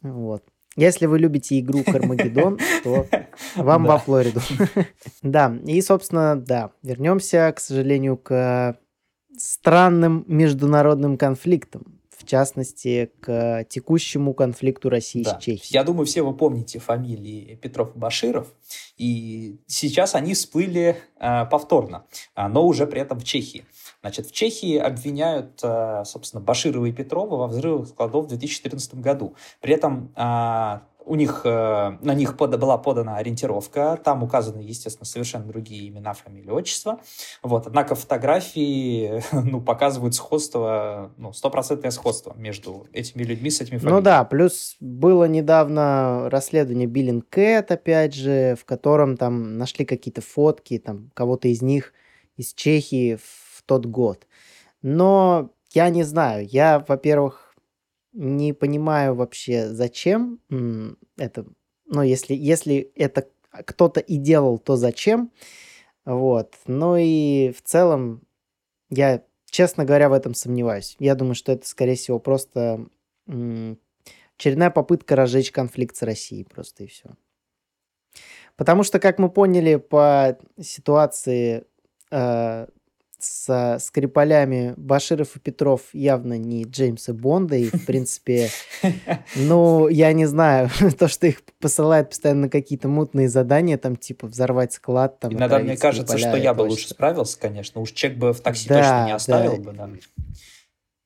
Вот. 0.00 0.44
Если 0.78 1.06
вы 1.06 1.18
любите 1.18 1.58
игру 1.58 1.82
Кармагеддон, 1.82 2.56
то 2.84 3.04
вам 3.56 3.84
во 3.84 3.98
Флориду. 3.98 4.40
Да, 5.22 5.52
и, 5.66 5.80
собственно, 5.82 6.36
да, 6.36 6.70
вернемся, 6.82 7.52
к 7.52 7.58
сожалению, 7.58 8.16
к 8.16 8.78
странным 9.36 10.24
международным 10.28 11.18
конфликтам. 11.18 12.00
В 12.16 12.24
частности, 12.24 13.10
к 13.20 13.64
текущему 13.68 14.34
конфликту 14.34 14.88
России 14.88 15.24
да. 15.24 15.38
с 15.38 15.42
Чехией. 15.42 15.70
Я 15.70 15.82
думаю, 15.82 16.06
все 16.06 16.22
вы 16.22 16.36
помните 16.36 16.78
фамилии 16.78 17.58
Петров 17.60 17.96
и 17.96 17.98
Баширов. 17.98 18.46
И 18.96 19.60
сейчас 19.66 20.14
они 20.14 20.34
всплыли 20.34 20.96
э, 21.18 21.46
повторно, 21.46 22.06
а, 22.34 22.48
но 22.48 22.66
уже 22.66 22.86
при 22.86 23.00
этом 23.00 23.18
в 23.18 23.24
Чехии. 23.24 23.64
Значит, 24.00 24.26
в 24.26 24.32
Чехии 24.32 24.76
обвиняют, 24.76 25.58
э, 25.62 26.02
собственно, 26.04 26.40
Баширова 26.40 26.86
и 26.86 26.92
Петрова 26.92 27.36
во 27.36 27.46
взрывах 27.48 27.88
складов 27.88 28.26
в 28.26 28.28
2014 28.28 28.94
году. 28.96 29.34
При 29.60 29.74
этом 29.74 30.12
э, 30.14 30.78
у 31.08 31.14
них, 31.14 31.40
э, 31.44 31.98
на 32.00 32.14
них 32.14 32.36
под, 32.36 32.58
была 32.60 32.78
подана 32.78 33.16
ориентировка, 33.16 33.98
там 34.04 34.22
указаны, 34.22 34.60
естественно, 34.60 35.06
совершенно 35.06 35.46
другие 35.46 35.88
имена, 35.88 36.12
фамилии, 36.12 36.50
отчества. 36.50 37.00
Вот. 37.42 37.66
Однако 37.66 37.94
фотографии 37.94 39.22
ну, 39.32 39.60
показывают 39.60 40.14
сходство, 40.14 41.10
ну, 41.16 41.32
стопроцентное 41.32 41.90
сходство 41.90 42.34
между 42.36 42.86
этими 42.92 43.22
людьми 43.24 43.50
с 43.50 43.60
этими 43.60 43.78
фамилиями. 43.78 43.96
Ну 43.96 44.02
да, 44.02 44.24
плюс 44.24 44.76
было 44.80 45.24
недавно 45.24 46.28
расследование 46.30 46.86
Биллинг 46.86 47.28
Кэт, 47.28 47.72
опять 47.72 48.14
же, 48.14 48.54
в 48.60 48.64
котором 48.64 49.16
там 49.16 49.56
нашли 49.56 49.84
какие-то 49.84 50.20
фотки, 50.20 50.78
там, 50.78 51.10
кого-то 51.14 51.48
из 51.48 51.62
них 51.62 51.92
из 52.36 52.52
Чехии 52.54 53.16
в 53.16 53.47
тот 53.68 53.86
год. 53.86 54.26
Но 54.82 55.52
я 55.72 55.90
не 55.90 56.02
знаю, 56.02 56.46
я, 56.46 56.84
во-первых, 56.88 57.54
не 58.12 58.52
понимаю 58.52 59.14
вообще, 59.14 59.68
зачем 59.68 60.40
это, 61.16 61.46
ну, 61.86 62.02
если, 62.02 62.34
если 62.34 62.90
это 62.96 63.28
кто-то 63.50 64.00
и 64.00 64.16
делал, 64.16 64.58
то 64.58 64.76
зачем, 64.76 65.30
вот, 66.04 66.54
ну 66.66 66.96
и 66.96 67.52
в 67.52 67.62
целом 67.62 68.22
я, 68.90 69.22
честно 69.50 69.84
говоря, 69.84 70.08
в 70.08 70.14
этом 70.14 70.34
сомневаюсь. 70.34 70.96
Я 70.98 71.14
думаю, 71.14 71.34
что 71.34 71.52
это, 71.52 71.66
скорее 71.68 71.96
всего, 71.96 72.18
просто 72.18 72.86
очередная 73.26 74.70
попытка 74.70 75.16
разжечь 75.16 75.52
конфликт 75.52 75.96
с 75.96 76.02
Россией, 76.02 76.44
просто 76.44 76.84
и 76.84 76.86
все. 76.86 77.10
Потому 78.56 78.82
что, 78.82 78.98
как 78.98 79.18
мы 79.18 79.28
поняли 79.30 79.76
по 79.76 80.38
ситуации 80.60 81.64
э, 82.10 82.66
с 83.18 83.78
Скрипалями 83.80 84.74
Баширов 84.76 85.36
и 85.36 85.40
Петров 85.40 85.82
явно 85.92 86.38
не 86.38 86.64
Джеймса 86.64 87.12
Бонда, 87.12 87.56
и, 87.56 87.66
в 87.66 87.84
принципе, 87.84 88.50
ну, 89.36 89.88
я 89.88 90.12
не 90.12 90.26
знаю, 90.26 90.70
то, 90.98 91.08
что 91.08 91.26
их 91.26 91.42
посылают 91.60 92.10
постоянно 92.10 92.42
на 92.42 92.48
какие-то 92.48 92.88
мутные 92.88 93.28
задания, 93.28 93.76
там, 93.78 93.96
типа, 93.96 94.28
взорвать 94.28 94.72
склад, 94.72 95.18
там, 95.18 95.32
Иногда 95.32 95.58
мне 95.58 95.76
кажется, 95.76 96.16
что 96.16 96.36
я 96.36 96.54
бы 96.54 96.62
лучше 96.62 96.88
справился, 96.88 97.38
конечно, 97.38 97.80
уж 97.80 97.92
чек 97.92 98.16
бы 98.16 98.32
в 98.32 98.40
такси 98.40 98.68
точно 98.68 99.06
не 99.06 99.12
оставил 99.12 99.56
бы, 99.56 99.72
да. 99.72 99.90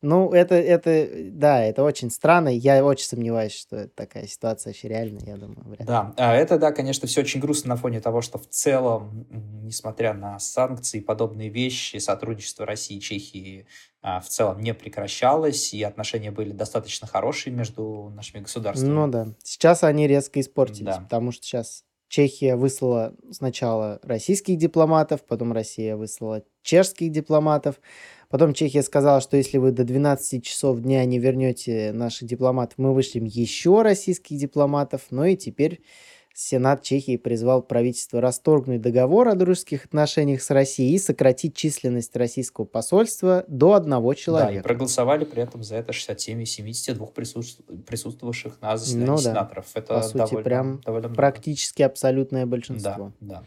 Ну, 0.02 0.32
это, 0.32 0.56
это, 0.56 1.08
да, 1.30 1.62
это 1.62 1.84
очень 1.84 2.10
странно. 2.10 2.48
Я 2.48 2.84
очень 2.84 3.06
сомневаюсь, 3.06 3.52
что 3.52 3.76
это 3.76 3.94
такая 3.94 4.26
ситуация 4.26 4.70
вообще 4.70 4.88
реальная, 4.88 5.22
я 5.24 5.36
думаю. 5.36 5.62
Вряд 5.64 5.80
ли. 5.80 5.86
Да, 5.86 6.12
а 6.16 6.34
это, 6.34 6.58
да, 6.58 6.72
конечно, 6.72 7.06
все 7.06 7.20
очень 7.20 7.40
грустно 7.40 7.70
на 7.70 7.76
фоне 7.76 8.00
того, 8.00 8.20
что 8.20 8.38
в 8.38 8.48
целом, 8.48 9.26
несмотря 9.62 10.12
на 10.12 10.40
санкции 10.40 10.98
и 10.98 11.00
подобные 11.00 11.50
вещи, 11.50 11.98
сотрудничество 11.98 12.66
России 12.66 12.96
и 12.96 13.00
Чехии 13.00 13.66
а, 14.02 14.20
в 14.20 14.28
целом 14.28 14.60
не 14.60 14.74
прекращалось, 14.74 15.72
и 15.72 15.84
отношения 15.84 16.32
были 16.32 16.50
достаточно 16.50 17.06
хорошие 17.06 17.54
между 17.54 18.10
нашими 18.16 18.40
государствами. 18.40 18.90
Ну 18.90 19.06
да. 19.06 19.28
Сейчас 19.44 19.84
они 19.84 20.08
резко 20.08 20.40
испортились, 20.40 20.96
да. 20.96 21.00
потому 21.00 21.30
что 21.30 21.44
сейчас 21.44 21.84
Чехия 22.12 22.56
выслала 22.56 23.14
сначала 23.30 23.98
российских 24.02 24.58
дипломатов, 24.58 25.24
потом 25.24 25.52
Россия 25.52 25.96
выслала 25.96 26.42
чешских 26.62 27.10
дипломатов, 27.10 27.80
Потом 28.32 28.54
Чехия 28.54 28.82
сказала, 28.82 29.20
что 29.20 29.36
если 29.36 29.58
вы 29.58 29.72
до 29.72 29.84
12 29.84 30.42
часов 30.42 30.80
дня 30.80 31.04
не 31.04 31.18
вернете 31.18 31.92
наших 31.92 32.26
дипломатов, 32.26 32.78
мы 32.78 32.94
вышлем 32.94 33.24
еще 33.24 33.82
российских 33.82 34.38
дипломатов. 34.38 35.02
Ну 35.10 35.24
и 35.24 35.36
теперь 35.36 35.82
Сенат 36.32 36.82
Чехии 36.82 37.18
призвал 37.18 37.62
правительство 37.62 38.22
расторгнуть 38.22 38.80
договор 38.80 39.28
о 39.28 39.34
дружеских 39.34 39.84
отношениях 39.84 40.40
с 40.40 40.48
Россией 40.48 40.94
и 40.94 40.98
сократить 40.98 41.54
численность 41.54 42.16
российского 42.16 42.64
посольства 42.64 43.44
до 43.48 43.74
одного 43.74 44.14
человека. 44.14 44.50
Да, 44.50 44.58
и 44.60 44.62
проголосовали 44.62 45.26
при 45.26 45.42
этом 45.42 45.62
за 45.62 45.76
это 45.76 45.92
67 45.92 46.40
из 46.40 46.52
72 46.54 47.06
присутствовавших 47.08 48.62
на 48.62 48.78
заседании 48.78 49.06
ну, 49.08 49.16
да. 49.16 49.22
сенаторов. 49.22 49.66
Это 49.74 49.94
По 49.96 50.02
сути, 50.02 50.16
довольно, 50.16 50.42
прям 50.42 50.80
довольно 50.80 51.08
практически 51.10 51.82
абсолютное 51.82 52.46
большинство. 52.46 53.12
Да, 53.20 53.42
да. 53.42 53.44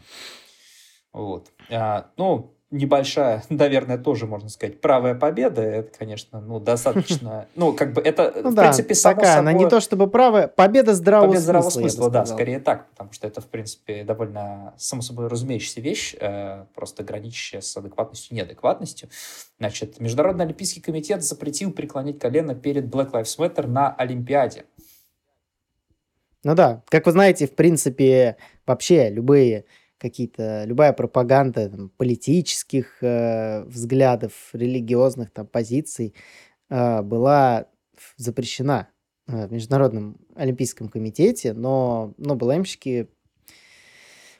Вот. 1.12 1.50
А, 1.70 2.12
ну, 2.16 2.55
небольшая, 2.70 3.42
наверное, 3.48 3.98
тоже 3.98 4.26
можно 4.26 4.48
сказать, 4.48 4.80
правая 4.80 5.14
победа. 5.14 5.62
Это, 5.62 5.98
конечно, 5.98 6.40
ну, 6.40 6.60
достаточно... 6.60 7.46
Ну, 7.56 7.72
как 7.72 7.92
бы 7.92 8.00
это, 8.00 8.32
ну, 8.42 8.50
в 8.50 8.54
да, 8.54 8.62
принципе, 8.64 8.94
само 8.94 9.14
такая, 9.14 9.36
собой... 9.36 9.50
она 9.50 9.58
не 9.58 9.68
то 9.68 9.80
чтобы 9.80 10.08
правая, 10.08 10.48
победа 10.48 10.94
здравого 10.94 11.28
победа 11.28 11.42
здравого 11.42 11.70
смысла, 11.70 11.88
смысла 11.88 12.10
да, 12.10 12.26
скорее 12.26 12.60
так, 12.60 12.88
потому 12.90 13.12
что 13.12 13.26
это, 13.26 13.40
в 13.40 13.46
принципе, 13.46 14.04
довольно 14.04 14.74
само 14.76 15.02
собой 15.02 15.28
разумеющаяся 15.28 15.80
вещь, 15.80 16.14
э, 16.18 16.64
просто 16.74 17.02
граничащая 17.04 17.60
с 17.60 17.76
адекватностью 17.76 18.32
и 18.32 18.36
неадекватностью. 18.36 19.08
Значит, 19.58 20.00
Международный 20.00 20.44
Олимпийский 20.44 20.80
комитет 20.80 21.22
запретил 21.22 21.72
преклонять 21.72 22.18
колено 22.18 22.54
перед 22.54 22.86
Black 22.86 23.12
Lives 23.12 23.38
Matter 23.38 23.66
на 23.66 23.94
Олимпиаде. 23.94 24.64
Ну 26.44 26.54
да, 26.54 26.82
как 26.88 27.06
вы 27.06 27.12
знаете, 27.12 27.46
в 27.46 27.54
принципе, 27.54 28.36
вообще 28.66 29.10
любые 29.10 29.64
какие-то, 29.98 30.64
любая 30.64 30.92
пропаганда 30.92 31.68
там, 31.68 31.88
политических 31.90 33.02
э, 33.02 33.64
взглядов, 33.64 34.32
религиозных 34.52 35.30
там, 35.30 35.46
позиций 35.46 36.14
э, 36.68 37.02
была 37.02 37.66
запрещена 38.16 38.88
в 39.26 39.52
Международном 39.52 40.18
Олимпийском 40.36 40.88
комитете, 40.88 41.52
но, 41.52 42.14
но 42.16 42.36
БЛМщики 42.36 43.08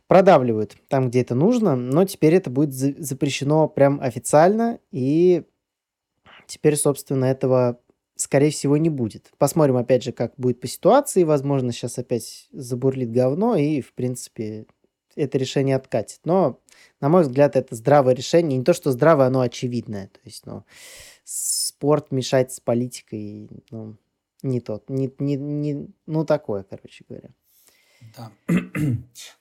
продавливают 0.06 0.76
там, 0.88 1.08
где 1.08 1.22
это 1.22 1.34
нужно, 1.34 1.76
но 1.76 2.04
теперь 2.04 2.34
это 2.34 2.50
будет 2.50 2.72
запрещено 2.72 3.68
прям 3.68 4.00
официально, 4.00 4.78
и 4.92 5.44
теперь, 6.46 6.76
собственно, 6.76 7.24
этого, 7.24 7.80
скорее 8.14 8.50
всего, 8.50 8.76
не 8.76 8.90
будет. 8.90 9.32
Посмотрим, 9.38 9.76
опять 9.76 10.04
же, 10.04 10.12
как 10.12 10.34
будет 10.36 10.60
по 10.60 10.68
ситуации, 10.68 11.24
возможно, 11.24 11.72
сейчас 11.72 11.98
опять 11.98 12.48
забурлит 12.52 13.10
говно, 13.10 13.56
и, 13.56 13.80
в 13.80 13.92
принципе, 13.94 14.66
это 15.16 15.38
решение 15.38 15.76
откатит. 15.76 16.20
Но, 16.24 16.60
на 17.00 17.08
мой 17.08 17.22
взгляд, 17.22 17.56
это 17.56 17.74
здравое 17.74 18.14
решение. 18.14 18.58
Не 18.58 18.64
то, 18.64 18.74
что 18.74 18.92
здравое, 18.92 19.26
оно 19.26 19.40
очевидное. 19.40 20.08
То 20.08 20.20
есть, 20.24 20.46
ну, 20.46 20.64
спорт 21.24 22.12
мешать 22.12 22.52
с 22.52 22.60
политикой, 22.60 23.48
ну, 23.70 23.96
не 24.42 24.60
тот, 24.60 24.88
не, 24.88 25.12
не, 25.18 25.36
не, 25.36 25.88
ну, 26.06 26.24
такое, 26.24 26.62
короче 26.62 27.04
говоря. 27.08 27.30
Да, 28.16 28.30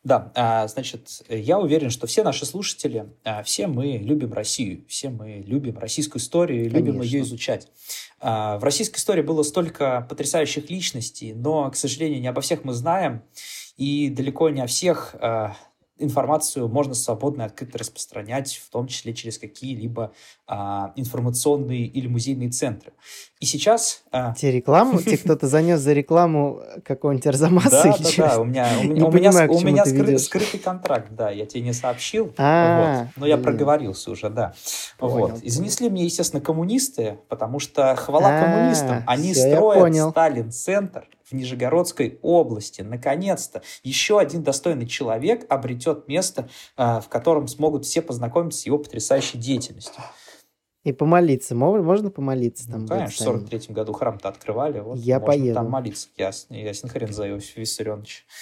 да 0.04 0.32
а, 0.34 0.68
значит, 0.68 1.24
я 1.30 1.60
уверен, 1.60 1.90
что 1.90 2.08
все 2.08 2.24
наши 2.24 2.46
слушатели, 2.46 3.14
а, 3.24 3.44
все 3.44 3.68
мы 3.68 3.98
любим 3.98 4.34
Россию, 4.34 4.86
все 4.88 5.10
мы 5.10 5.44
любим 5.46 5.78
российскую 5.78 6.22
историю 6.22 6.66
и 6.66 6.70
любим 6.70 7.02
ее 7.02 7.22
изучать. 7.22 7.68
А, 8.20 8.58
в 8.58 8.64
российской 8.64 8.98
истории 8.98 9.22
было 9.22 9.44
столько 9.44 10.06
потрясающих 10.10 10.70
личностей, 10.70 11.34
но, 11.34 11.70
к 11.70 11.76
сожалению, 11.76 12.22
не 12.22 12.28
обо 12.28 12.42
всех 12.42 12.64
мы 12.64 12.74
знаем, 12.74 13.24
и 13.78 14.10
далеко 14.10 14.50
не 14.50 14.62
о 14.62 14.68
всех 14.68 15.16
информацию 15.98 16.68
можно 16.68 16.94
свободно 16.94 17.44
и 17.44 17.46
открыто 17.46 17.78
распространять, 17.78 18.62
в 18.66 18.70
том 18.70 18.88
числе 18.88 19.14
через 19.14 19.38
какие-либо 19.38 20.12
а, 20.46 20.92
информационные 20.96 21.86
или 21.86 22.08
музейные 22.08 22.50
центры. 22.50 22.92
И 23.40 23.46
сейчас... 23.46 24.04
А... 24.12 24.34
Тебе 24.34 24.52
рекламу? 24.54 25.02
Тебе 25.02 25.18
кто-то 25.24 25.48
занес 25.48 25.80
за 25.80 25.94
рекламу 25.94 26.62
какого-нибудь 26.84 27.28
Арзамаса? 27.28 27.70
Да, 27.70 27.98
да, 27.98 28.10
да, 28.18 28.40
у 28.40 28.44
меня, 28.44 28.70
у 28.82 28.84
меня, 28.84 29.06
у 29.06 29.12
меня, 29.12 29.48
у 29.50 29.62
меня 29.62 29.86
скры, 29.86 30.18
скрытый 30.20 30.60
контракт, 30.60 31.08
да, 31.12 31.30
я 31.30 31.46
тебе 31.46 31.62
не 31.62 31.74
сообщил, 31.74 32.34
а, 32.38 33.04
вот, 33.04 33.08
но 33.16 33.26
я 33.26 33.38
проговорился 33.38 34.12
уже, 34.12 34.30
да. 34.30 34.54
Вот. 35.00 35.42
И 35.42 35.50
занесли 35.50 35.90
мне, 35.90 36.04
естественно, 36.04 36.42
коммунисты, 36.42 37.20
потому 37.30 37.60
что 37.60 37.96
хвала 37.96 38.42
коммунистам, 38.42 39.04
они 39.08 39.34
строят 39.34 40.12
Сталин-центр, 40.12 41.08
в 41.26 41.34
Нижегородской 41.34 42.20
области. 42.22 42.82
Наконец-то 42.82 43.62
еще 43.84 44.20
один 44.20 44.44
достойный 44.44 44.88
человек 44.88 45.46
обретет 45.50 46.08
место, 46.08 46.50
а, 46.78 47.02
в 47.02 47.10
котором 47.10 47.48
смогут 47.48 47.86
все 47.86 48.02
познакомиться 48.02 48.62
с 48.62 48.66
его 48.66 48.78
потрясающей 48.78 49.40
деятельностью. 49.40 50.02
И 50.84 50.92
помолиться. 50.94 51.56
Можно 51.56 52.12
помолиться 52.12 52.68
там? 52.68 52.82
Ну, 52.82 52.88
конечно, 52.88 53.26
в 53.26 53.28
43 53.28 53.74
году 53.74 53.94
храм-то 53.94 54.30
открывали. 54.30 54.80
Вот, 54.82 55.00
я 55.00 55.20
поеду. 55.20 55.56
там 55.56 55.70
молиться. 55.72 56.10
Ясен, 56.16 56.56
ясен 56.56 56.90
хрен 56.90 57.12
за 57.12 57.28
Иосиф 57.30 57.58
Виссарионович. 57.58 58.26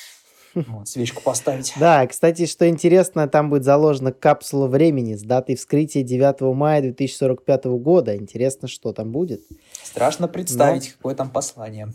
Вот, 0.67 0.87
свечку 0.87 1.23
поставить. 1.23 1.73
Да, 1.79 2.05
кстати, 2.05 2.45
что 2.45 2.69
интересно, 2.69 3.27
там 3.27 3.49
будет 3.49 3.63
заложена 3.63 4.11
капсула 4.11 4.67
времени 4.67 5.15
с 5.15 5.23
датой 5.23 5.55
вскрытия 5.55 6.03
9 6.03 6.41
мая 6.55 6.81
2045 6.81 7.65
года. 7.65 8.15
Интересно, 8.15 8.67
что 8.67 8.93
там 8.93 9.11
будет. 9.11 9.41
Страшно 9.81 10.27
представить, 10.27 10.89
Но... 10.89 10.97
какое 10.97 11.15
там 11.15 11.31
послание. 11.31 11.89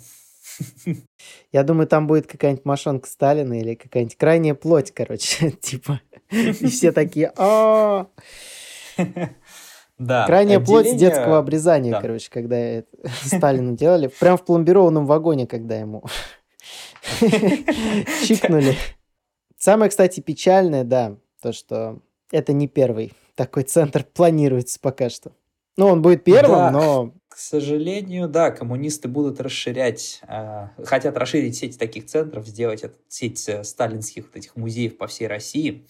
Я 1.53 1.63
думаю, 1.63 1.87
там 1.87 2.07
будет 2.07 2.27
какая-нибудь 2.27 2.65
мошонка 2.65 3.09
Сталина 3.09 3.59
или 3.59 3.75
какая-нибудь 3.75 4.17
крайняя 4.17 4.55
плоть, 4.55 4.93
короче, 4.93 5.51
типа. 5.61 6.01
И 6.31 6.67
все 6.67 6.93
такие, 6.93 7.33
а 7.37 8.07
да, 9.99 10.27
Крайняя 10.27 10.61
плоть 10.61 10.97
детского 10.97 11.39
обрезания, 11.39 11.91
да. 11.93 12.01
короче, 12.01 12.31
когда 12.31 12.83
Сталину 13.25 13.75
делали. 13.77 14.09
Прям 14.21 14.37
в 14.37 14.45
пломбированном 14.45 15.07
вагоне, 15.07 15.47
когда 15.47 15.77
ему 15.77 16.05
чикнули. 18.25 18.77
Самое, 19.57 19.91
кстати, 19.91 20.21
печальное, 20.21 20.85
да, 20.85 21.17
то, 21.43 21.53
что 21.53 22.01
это 22.31 22.53
не 22.53 22.69
первый 22.69 23.13
такой 23.35 23.63
центр 23.63 24.05
планируется 24.05 24.79
пока 24.81 25.11
что. 25.11 25.33
Ну, 25.77 25.87
он 25.87 26.03
будет 26.03 26.25
первым, 26.25 26.59
да. 26.59 26.71
но 26.71 27.15
к 27.39 27.41
сожалению, 27.41 28.29
да, 28.29 28.51
коммунисты 28.51 29.07
будут 29.07 29.41
расширять, 29.41 30.21
э, 30.27 30.71
хотят 30.85 31.17
расширить 31.17 31.57
сеть 31.57 31.79
таких 31.79 32.07
центров, 32.07 32.49
сделать 32.49 32.83
эту 32.83 32.97
сеть 33.07 33.49
э, 33.49 33.63
сталинских 33.63 34.25
вот 34.25 34.35
этих 34.35 34.57
музеев 34.57 34.97
по 34.97 35.07
всей 35.07 35.29
России 35.29 35.87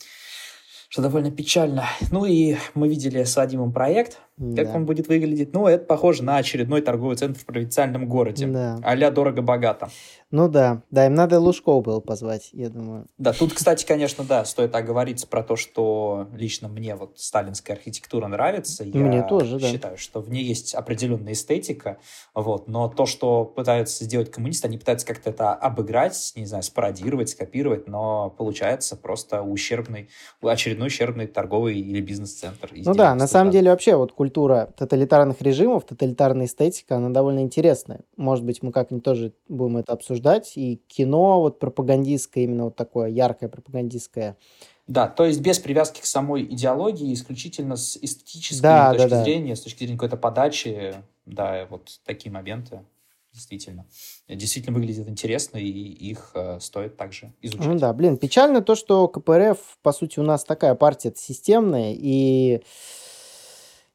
что 0.90 1.00
довольно 1.02 1.30
печально. 1.30 1.86
Ну 2.10 2.26
и 2.26 2.56
мы 2.74 2.88
видели 2.88 3.22
с 3.24 3.36
Вадимом 3.36 3.72
проект, 3.72 4.18
да. 4.38 4.64
как 4.64 4.74
он 4.74 4.86
будет 4.86 5.08
выглядеть. 5.08 5.52
Ну, 5.52 5.66
это 5.66 5.84
похоже 5.84 6.22
на 6.22 6.36
очередной 6.36 6.80
торговый 6.80 7.16
центр 7.16 7.38
в 7.38 7.44
провинциальном 7.44 8.08
городе. 8.08 8.46
Да. 8.46 8.78
а 8.82 9.10
дорого-богато. 9.10 9.90
Ну 10.30 10.48
да, 10.48 10.82
да, 10.90 11.06
им 11.06 11.14
надо 11.14 11.40
Лужкова 11.40 11.80
было 11.80 12.00
позвать, 12.00 12.50
я 12.52 12.68
думаю. 12.68 13.06
Да, 13.16 13.32
тут, 13.32 13.54
кстати, 13.54 13.86
конечно, 13.86 14.24
да, 14.24 14.44
стоит 14.44 14.74
оговориться 14.74 15.26
про 15.26 15.42
то, 15.42 15.56
что 15.56 16.28
лично 16.34 16.68
мне 16.68 16.96
вот 16.96 17.18
сталинская 17.18 17.76
архитектура 17.76 18.26
нравится. 18.26 18.84
Я 18.84 19.00
мне 19.00 19.22
тоже, 19.22 19.58
да. 19.58 19.70
считаю, 19.70 19.96
что 19.96 20.20
в 20.20 20.30
ней 20.30 20.44
есть 20.44 20.74
определенная 20.74 21.32
эстетика, 21.32 21.96
вот, 22.34 22.68
но 22.68 22.88
то, 22.88 23.06
что 23.06 23.46
пытаются 23.46 24.04
сделать 24.04 24.30
коммунисты, 24.30 24.68
они 24.68 24.76
пытаются 24.76 25.06
как-то 25.06 25.30
это 25.30 25.54
обыграть, 25.54 26.32
не 26.36 26.44
знаю, 26.44 26.62
спародировать, 26.62 27.30
скопировать, 27.30 27.88
но 27.88 28.28
получается 28.28 28.96
просто 28.96 29.42
ущербный, 29.42 30.10
очередной 30.42 30.88
ущербный 30.88 31.26
торговый 31.26 31.80
или 31.80 32.02
бизнес-центр. 32.02 32.70
Ну 32.74 32.94
да, 32.94 33.14
на 33.14 33.26
самом 33.26 33.50
деле 33.50 33.70
вообще 33.70 33.96
вот 33.96 34.12
культура 34.12 34.27
тоталитарных 34.30 35.40
режимов, 35.42 35.84
тоталитарная 35.84 36.46
эстетика, 36.46 36.96
она 36.96 37.10
довольно 37.10 37.40
интересная. 37.40 38.00
Может 38.16 38.44
быть, 38.44 38.62
мы 38.62 38.72
как-нибудь 38.72 39.04
тоже 39.04 39.32
будем 39.48 39.78
это 39.78 39.92
обсуждать 39.92 40.52
и 40.56 40.80
кино 40.88 41.40
вот 41.40 41.58
пропагандистское, 41.58 42.44
именно 42.44 42.64
вот 42.64 42.76
такое 42.76 43.08
яркое 43.08 43.48
пропагандистское. 43.48 44.36
Да, 44.86 45.06
то 45.06 45.26
есть 45.26 45.40
без 45.40 45.58
привязки 45.58 46.00
к 46.00 46.06
самой 46.06 46.44
идеологии, 46.44 47.12
исключительно 47.12 47.76
с 47.76 47.98
эстетической 48.00 48.62
да, 48.62 48.92
точки 48.92 49.08
да, 49.10 49.22
зрения, 49.22 49.50
да. 49.50 49.56
с 49.56 49.60
точки 49.60 49.78
зрения 49.80 49.96
какой-то 49.96 50.16
подачи, 50.16 50.94
да, 51.26 51.66
вот 51.68 52.00
такие 52.04 52.32
моменты 52.32 52.80
действительно. 53.32 53.86
Действительно 54.26 54.76
выглядят 54.76 55.08
интересно, 55.08 55.58
и 55.58 55.68
их 55.68 56.32
э, 56.34 56.58
стоит 56.60 56.96
также 56.96 57.32
изучать. 57.40 57.66
Ну 57.66 57.78
да, 57.78 57.92
блин, 57.92 58.16
печально 58.16 58.62
то, 58.62 58.74
что 58.74 59.06
КПРФ, 59.08 59.58
по 59.82 59.92
сути, 59.92 60.18
у 60.18 60.22
нас 60.22 60.44
такая 60.44 60.74
партия 60.74 61.12
системная, 61.14 61.94
и 61.96 62.62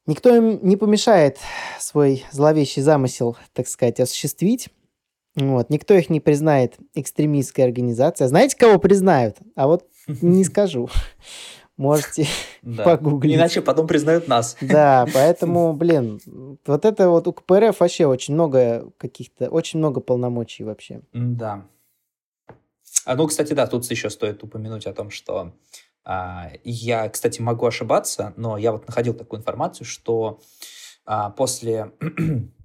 никто 0.06 0.36
им 0.36 0.60
не 0.63 0.78
помешает 0.78 1.38
свой 1.80 2.26
зловещий 2.32 2.82
замысел, 2.82 3.38
так 3.54 3.68
сказать, 3.68 4.00
осуществить. 4.00 4.70
Вот. 5.36 5.70
Никто 5.70 5.94
их 5.94 6.10
не 6.10 6.20
признает 6.20 6.76
экстремистской 6.94 7.66
организацией. 7.66 8.26
А 8.26 8.30
знаете, 8.30 8.58
кого 8.58 8.80
признают? 8.80 9.38
А 9.56 9.68
вот 9.68 9.86
не 10.08 10.44
скажу. 10.44 10.89
Можете 11.76 12.28
да. 12.62 12.84
погуглить. 12.84 13.36
Иначе 13.36 13.62
потом 13.62 13.88
признают 13.88 14.28
нас. 14.28 14.56
Да, 14.62 15.08
поэтому, 15.13 15.74
блин, 15.74 16.20
вот 16.68 16.86
это 16.86 17.10
вот 17.10 17.28
у 17.28 17.34
КПРФ 17.34 17.80
вообще 17.80 18.06
очень 18.06 18.36
много 18.36 18.92
каких-то, 18.98 19.50
очень 19.50 19.80
много 19.80 20.00
полномочий 20.00 20.63
вообще. 20.63 21.02
Да. 21.13 21.66
А 23.06 23.16
ну, 23.16 23.26
кстати, 23.26 23.54
да, 23.54 23.66
тут 23.66 23.89
еще 23.89 24.12
стоит 24.12 24.44
упомянуть 24.44 24.86
о 24.86 24.94
том, 24.94 25.10
что 25.10 25.54
я, 26.06 27.10
кстати, 27.10 27.42
могу 27.42 27.66
ошибаться, 27.66 28.34
но 28.36 28.58
я 28.58 28.72
вот 28.72 28.88
находил 28.88 29.13
такую 29.13 29.39
информацию, 29.39 29.86
что 29.86 30.39
а, 31.06 31.30
после 31.30 31.94
а, 32.02 32.62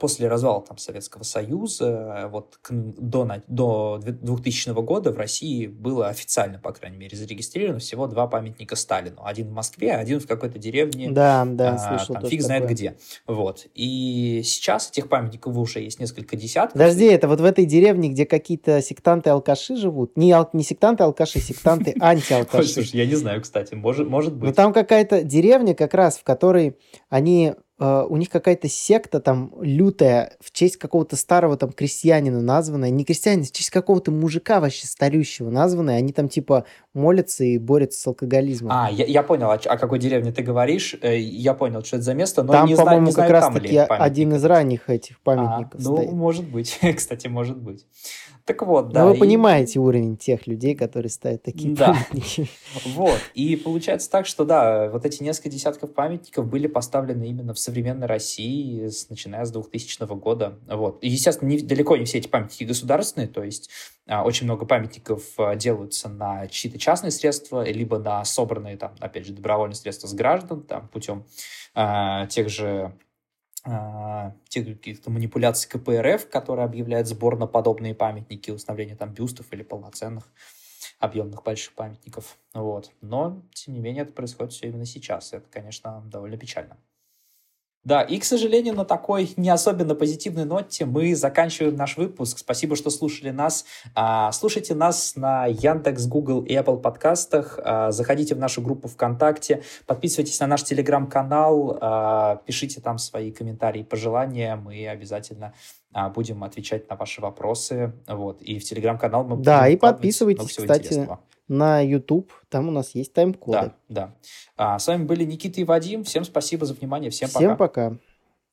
после 0.00 0.28
развала 0.28 0.62
там, 0.62 0.78
Советского 0.78 1.22
Союза 1.22 2.28
вот 2.30 2.58
к, 2.62 2.70
до, 2.72 3.28
до 3.46 4.00
2000 4.02 4.70
года 4.82 5.12
в 5.12 5.18
России 5.18 5.66
было 5.66 6.08
официально, 6.08 6.58
по 6.58 6.72
крайней 6.72 6.96
мере, 6.96 7.16
зарегистрировано 7.16 7.78
всего 7.78 8.06
два 8.06 8.26
памятника 8.26 8.76
Сталину. 8.76 9.22
Один 9.24 9.48
в 9.48 9.52
Москве, 9.52 9.92
один 9.92 10.20
в 10.20 10.26
какой-то 10.26 10.58
деревне. 10.58 11.10
Да, 11.10 11.44
да, 11.46 11.74
а, 11.74 11.78
слышал. 11.78 12.14
Там, 12.14 12.26
фиг 12.26 12.42
знает 12.42 12.68
где. 12.68 12.96
Вот. 13.26 13.66
И 13.74 14.42
сейчас 14.44 14.90
этих 14.90 15.08
памятников 15.08 15.56
уже 15.56 15.80
есть 15.80 16.00
несколько 16.00 16.36
десятков. 16.36 16.72
Подожди, 16.72 17.06
это 17.06 17.28
вот 17.28 17.40
в 17.40 17.44
этой 17.44 17.64
деревне, 17.64 18.08
где 18.08 18.26
какие-то 18.26 18.80
сектанты-алкаши 18.80 19.76
живут? 19.76 20.16
Не, 20.16 20.32
ал- 20.32 20.50
не 20.52 20.62
сектанты-алкаши, 20.62 21.40
сектанты-антиалкаши. 21.40 22.68
Слушай, 22.72 22.96
я 22.96 23.06
не 23.06 23.16
знаю, 23.16 23.40
кстати, 23.42 23.74
может, 23.74 24.08
может 24.08 24.34
быть. 24.34 24.48
Но 24.48 24.54
там 24.54 24.72
какая-то 24.72 25.22
деревня 25.22 25.74
как 25.74 25.94
раз, 25.94 26.18
в 26.18 26.24
которой 26.24 26.76
они 27.08 27.54
Uh, 27.80 28.06
у 28.06 28.18
них 28.18 28.28
какая-то 28.28 28.68
секта 28.68 29.20
там 29.20 29.54
лютая 29.58 30.36
в 30.38 30.52
честь 30.52 30.76
какого-то 30.76 31.16
старого 31.16 31.56
там 31.56 31.72
крестьянина 31.72 32.42
названная, 32.42 32.90
не 32.90 33.06
крестьянин, 33.06 33.44
в 33.44 33.52
честь 33.52 33.70
какого-то 33.70 34.10
мужика 34.10 34.60
вообще 34.60 34.86
старющего 34.86 35.48
названная, 35.48 35.96
они 35.96 36.12
там 36.12 36.28
типа 36.28 36.66
молятся 36.92 37.42
и 37.42 37.56
борются 37.56 37.98
с 37.98 38.06
алкоголизмом. 38.06 38.70
А, 38.70 38.90
я, 38.90 39.06
я 39.06 39.22
понял, 39.22 39.50
о, 39.50 39.54
о 39.54 39.78
какой 39.78 39.98
деревне 39.98 40.30
ты 40.30 40.42
говоришь, 40.42 40.94
э, 41.00 41.18
я 41.18 41.54
понял, 41.54 41.82
что 41.82 41.96
это 41.96 42.04
за 42.04 42.12
место, 42.12 42.42
но 42.42 42.52
там, 42.52 42.66
не 42.66 42.74
знаю, 42.74 43.00
не 43.00 43.12
знаю, 43.12 43.30
как 43.30 43.40
раз 43.40 43.54
таки 43.54 43.78
один 43.78 44.34
из 44.34 44.44
ранних 44.44 44.90
этих 44.90 45.18
памятников 45.20 45.80
а, 45.80 45.82
Ну, 45.82 46.10
может 46.10 46.46
быть, 46.46 46.78
кстати, 46.96 47.28
может 47.28 47.56
быть. 47.56 47.86
Так 48.44 48.62
вот, 48.62 48.90
да. 48.90 49.06
вы 49.06 49.16
и- 49.16 49.18
понимаете 49.18 49.78
уровень 49.78 50.16
тех 50.16 50.46
людей, 50.46 50.74
которые 50.74 51.10
ставят 51.10 51.42
такие 51.42 51.74
Да. 51.74 51.92
памятники. 51.94 52.48
Вот. 52.94 53.18
И 53.34 53.56
получается 53.56 54.10
так, 54.10 54.26
что 54.26 54.44
да, 54.44 54.88
вот 54.90 55.04
эти 55.04 55.22
несколько 55.22 55.48
десятков 55.50 55.92
памятников 55.92 56.46
были 56.48 56.66
поставлены 56.66 57.24
именно 57.28 57.52
в 57.54 57.58
современной 57.58 58.06
России, 58.06 58.86
с, 58.88 59.08
начиная 59.10 59.44
с 59.44 59.50
2000 59.50 60.06
года. 60.16 60.58
Вот. 60.68 60.98
И, 61.02 61.08
естественно, 61.08 61.48
не- 61.48 61.60
далеко 61.60 61.96
не 61.96 62.04
все 62.04 62.18
эти 62.18 62.28
памятники 62.28 62.64
государственные, 62.64 63.28
то 63.28 63.42
есть 63.42 63.70
а, 64.06 64.24
очень 64.24 64.44
много 64.46 64.66
памятников 64.66 65.22
а, 65.38 65.54
делаются 65.56 66.08
на 66.08 66.46
чьи-то 66.48 66.78
частные 66.78 67.10
средства, 67.10 67.68
либо 67.68 67.98
на 67.98 68.24
собранные, 68.24 68.76
там, 68.76 68.92
опять 69.00 69.26
же, 69.26 69.32
добровольные 69.32 69.76
средства 69.76 70.06
с 70.08 70.14
граждан, 70.14 70.62
там, 70.62 70.88
путем 70.88 71.24
а, 71.74 72.26
тех 72.26 72.48
же 72.48 72.92
тех 74.48 74.66
каких-то 74.66 75.10
манипуляций 75.10 75.68
КПРФ, 75.70 76.28
которые 76.30 76.64
объявляют 76.64 77.08
сбор 77.08 77.38
на 77.38 77.46
подобные 77.46 77.94
памятники, 77.94 78.50
установление 78.50 78.96
там 78.96 79.12
бюстов 79.12 79.52
или 79.52 79.62
полноценных 79.62 80.32
объемных 80.98 81.42
больших 81.42 81.74
памятников. 81.74 82.38
Вот. 82.54 82.90
Но, 83.00 83.42
тем 83.52 83.74
не 83.74 83.80
менее, 83.80 84.02
это 84.04 84.12
происходит 84.12 84.52
все 84.52 84.68
именно 84.68 84.86
сейчас. 84.86 85.32
Это, 85.32 85.48
конечно, 85.50 86.02
довольно 86.06 86.36
печально. 86.36 86.78
Да, 87.82 88.02
и, 88.02 88.18
к 88.18 88.24
сожалению, 88.24 88.74
на 88.74 88.84
такой 88.84 89.32
не 89.36 89.48
особенно 89.48 89.94
позитивной 89.94 90.44
ноте 90.44 90.84
мы 90.84 91.14
заканчиваем 91.14 91.76
наш 91.76 91.96
выпуск. 91.96 92.38
Спасибо, 92.38 92.76
что 92.76 92.90
слушали 92.90 93.30
нас. 93.30 93.64
А, 93.94 94.30
Слушайте 94.32 94.74
нас 94.74 95.16
на 95.16 95.46
Яндекс, 95.46 96.06
Google 96.06 96.42
и 96.42 96.54
Apple 96.54 96.78
подкастах. 96.78 97.58
А, 97.62 97.90
Заходите 97.90 98.34
в 98.34 98.38
нашу 98.38 98.60
группу 98.60 98.86
ВКонтакте. 98.86 99.62
Подписывайтесь 99.86 100.38
на 100.40 100.46
наш 100.46 100.62
Телеграм-канал. 100.64 101.78
а, 101.80 102.36
Пишите 102.44 102.82
там 102.82 102.98
свои 102.98 103.32
комментарии 103.32 103.80
и 103.80 103.84
пожелания. 103.84 104.56
Мы 104.56 104.86
обязательно 104.86 105.54
будем 106.14 106.44
отвечать 106.44 106.88
на 106.88 106.96
ваши 106.96 107.20
вопросы. 107.20 107.94
Вот. 108.06 108.42
И 108.42 108.58
в 108.58 108.64
Телеграм-канал 108.64 109.24
мы 109.24 109.36
Да, 109.38 109.60
будем 109.62 109.72
и 109.72 109.74
выкладывать 109.74 109.80
подписывайтесь, 109.80 110.56
кстати, 110.56 110.82
интересного. 110.82 111.20
На 111.50 111.80
YouTube, 111.80 112.32
там 112.48 112.68
у 112.68 112.70
нас 112.70 112.94
есть 112.94 113.12
тайм-коды. 113.12 113.58
Да, 113.58 113.74
да. 113.88 114.14
А, 114.56 114.78
с 114.78 114.86
вами 114.86 115.02
были 115.02 115.24
Никита 115.24 115.60
и 115.60 115.64
Вадим. 115.64 116.04
Всем 116.04 116.22
спасибо 116.22 116.64
за 116.64 116.74
внимание. 116.74 117.10
Всем, 117.10 117.28
Всем 117.28 117.56
пока. 117.56 117.88
пока. 117.90 117.96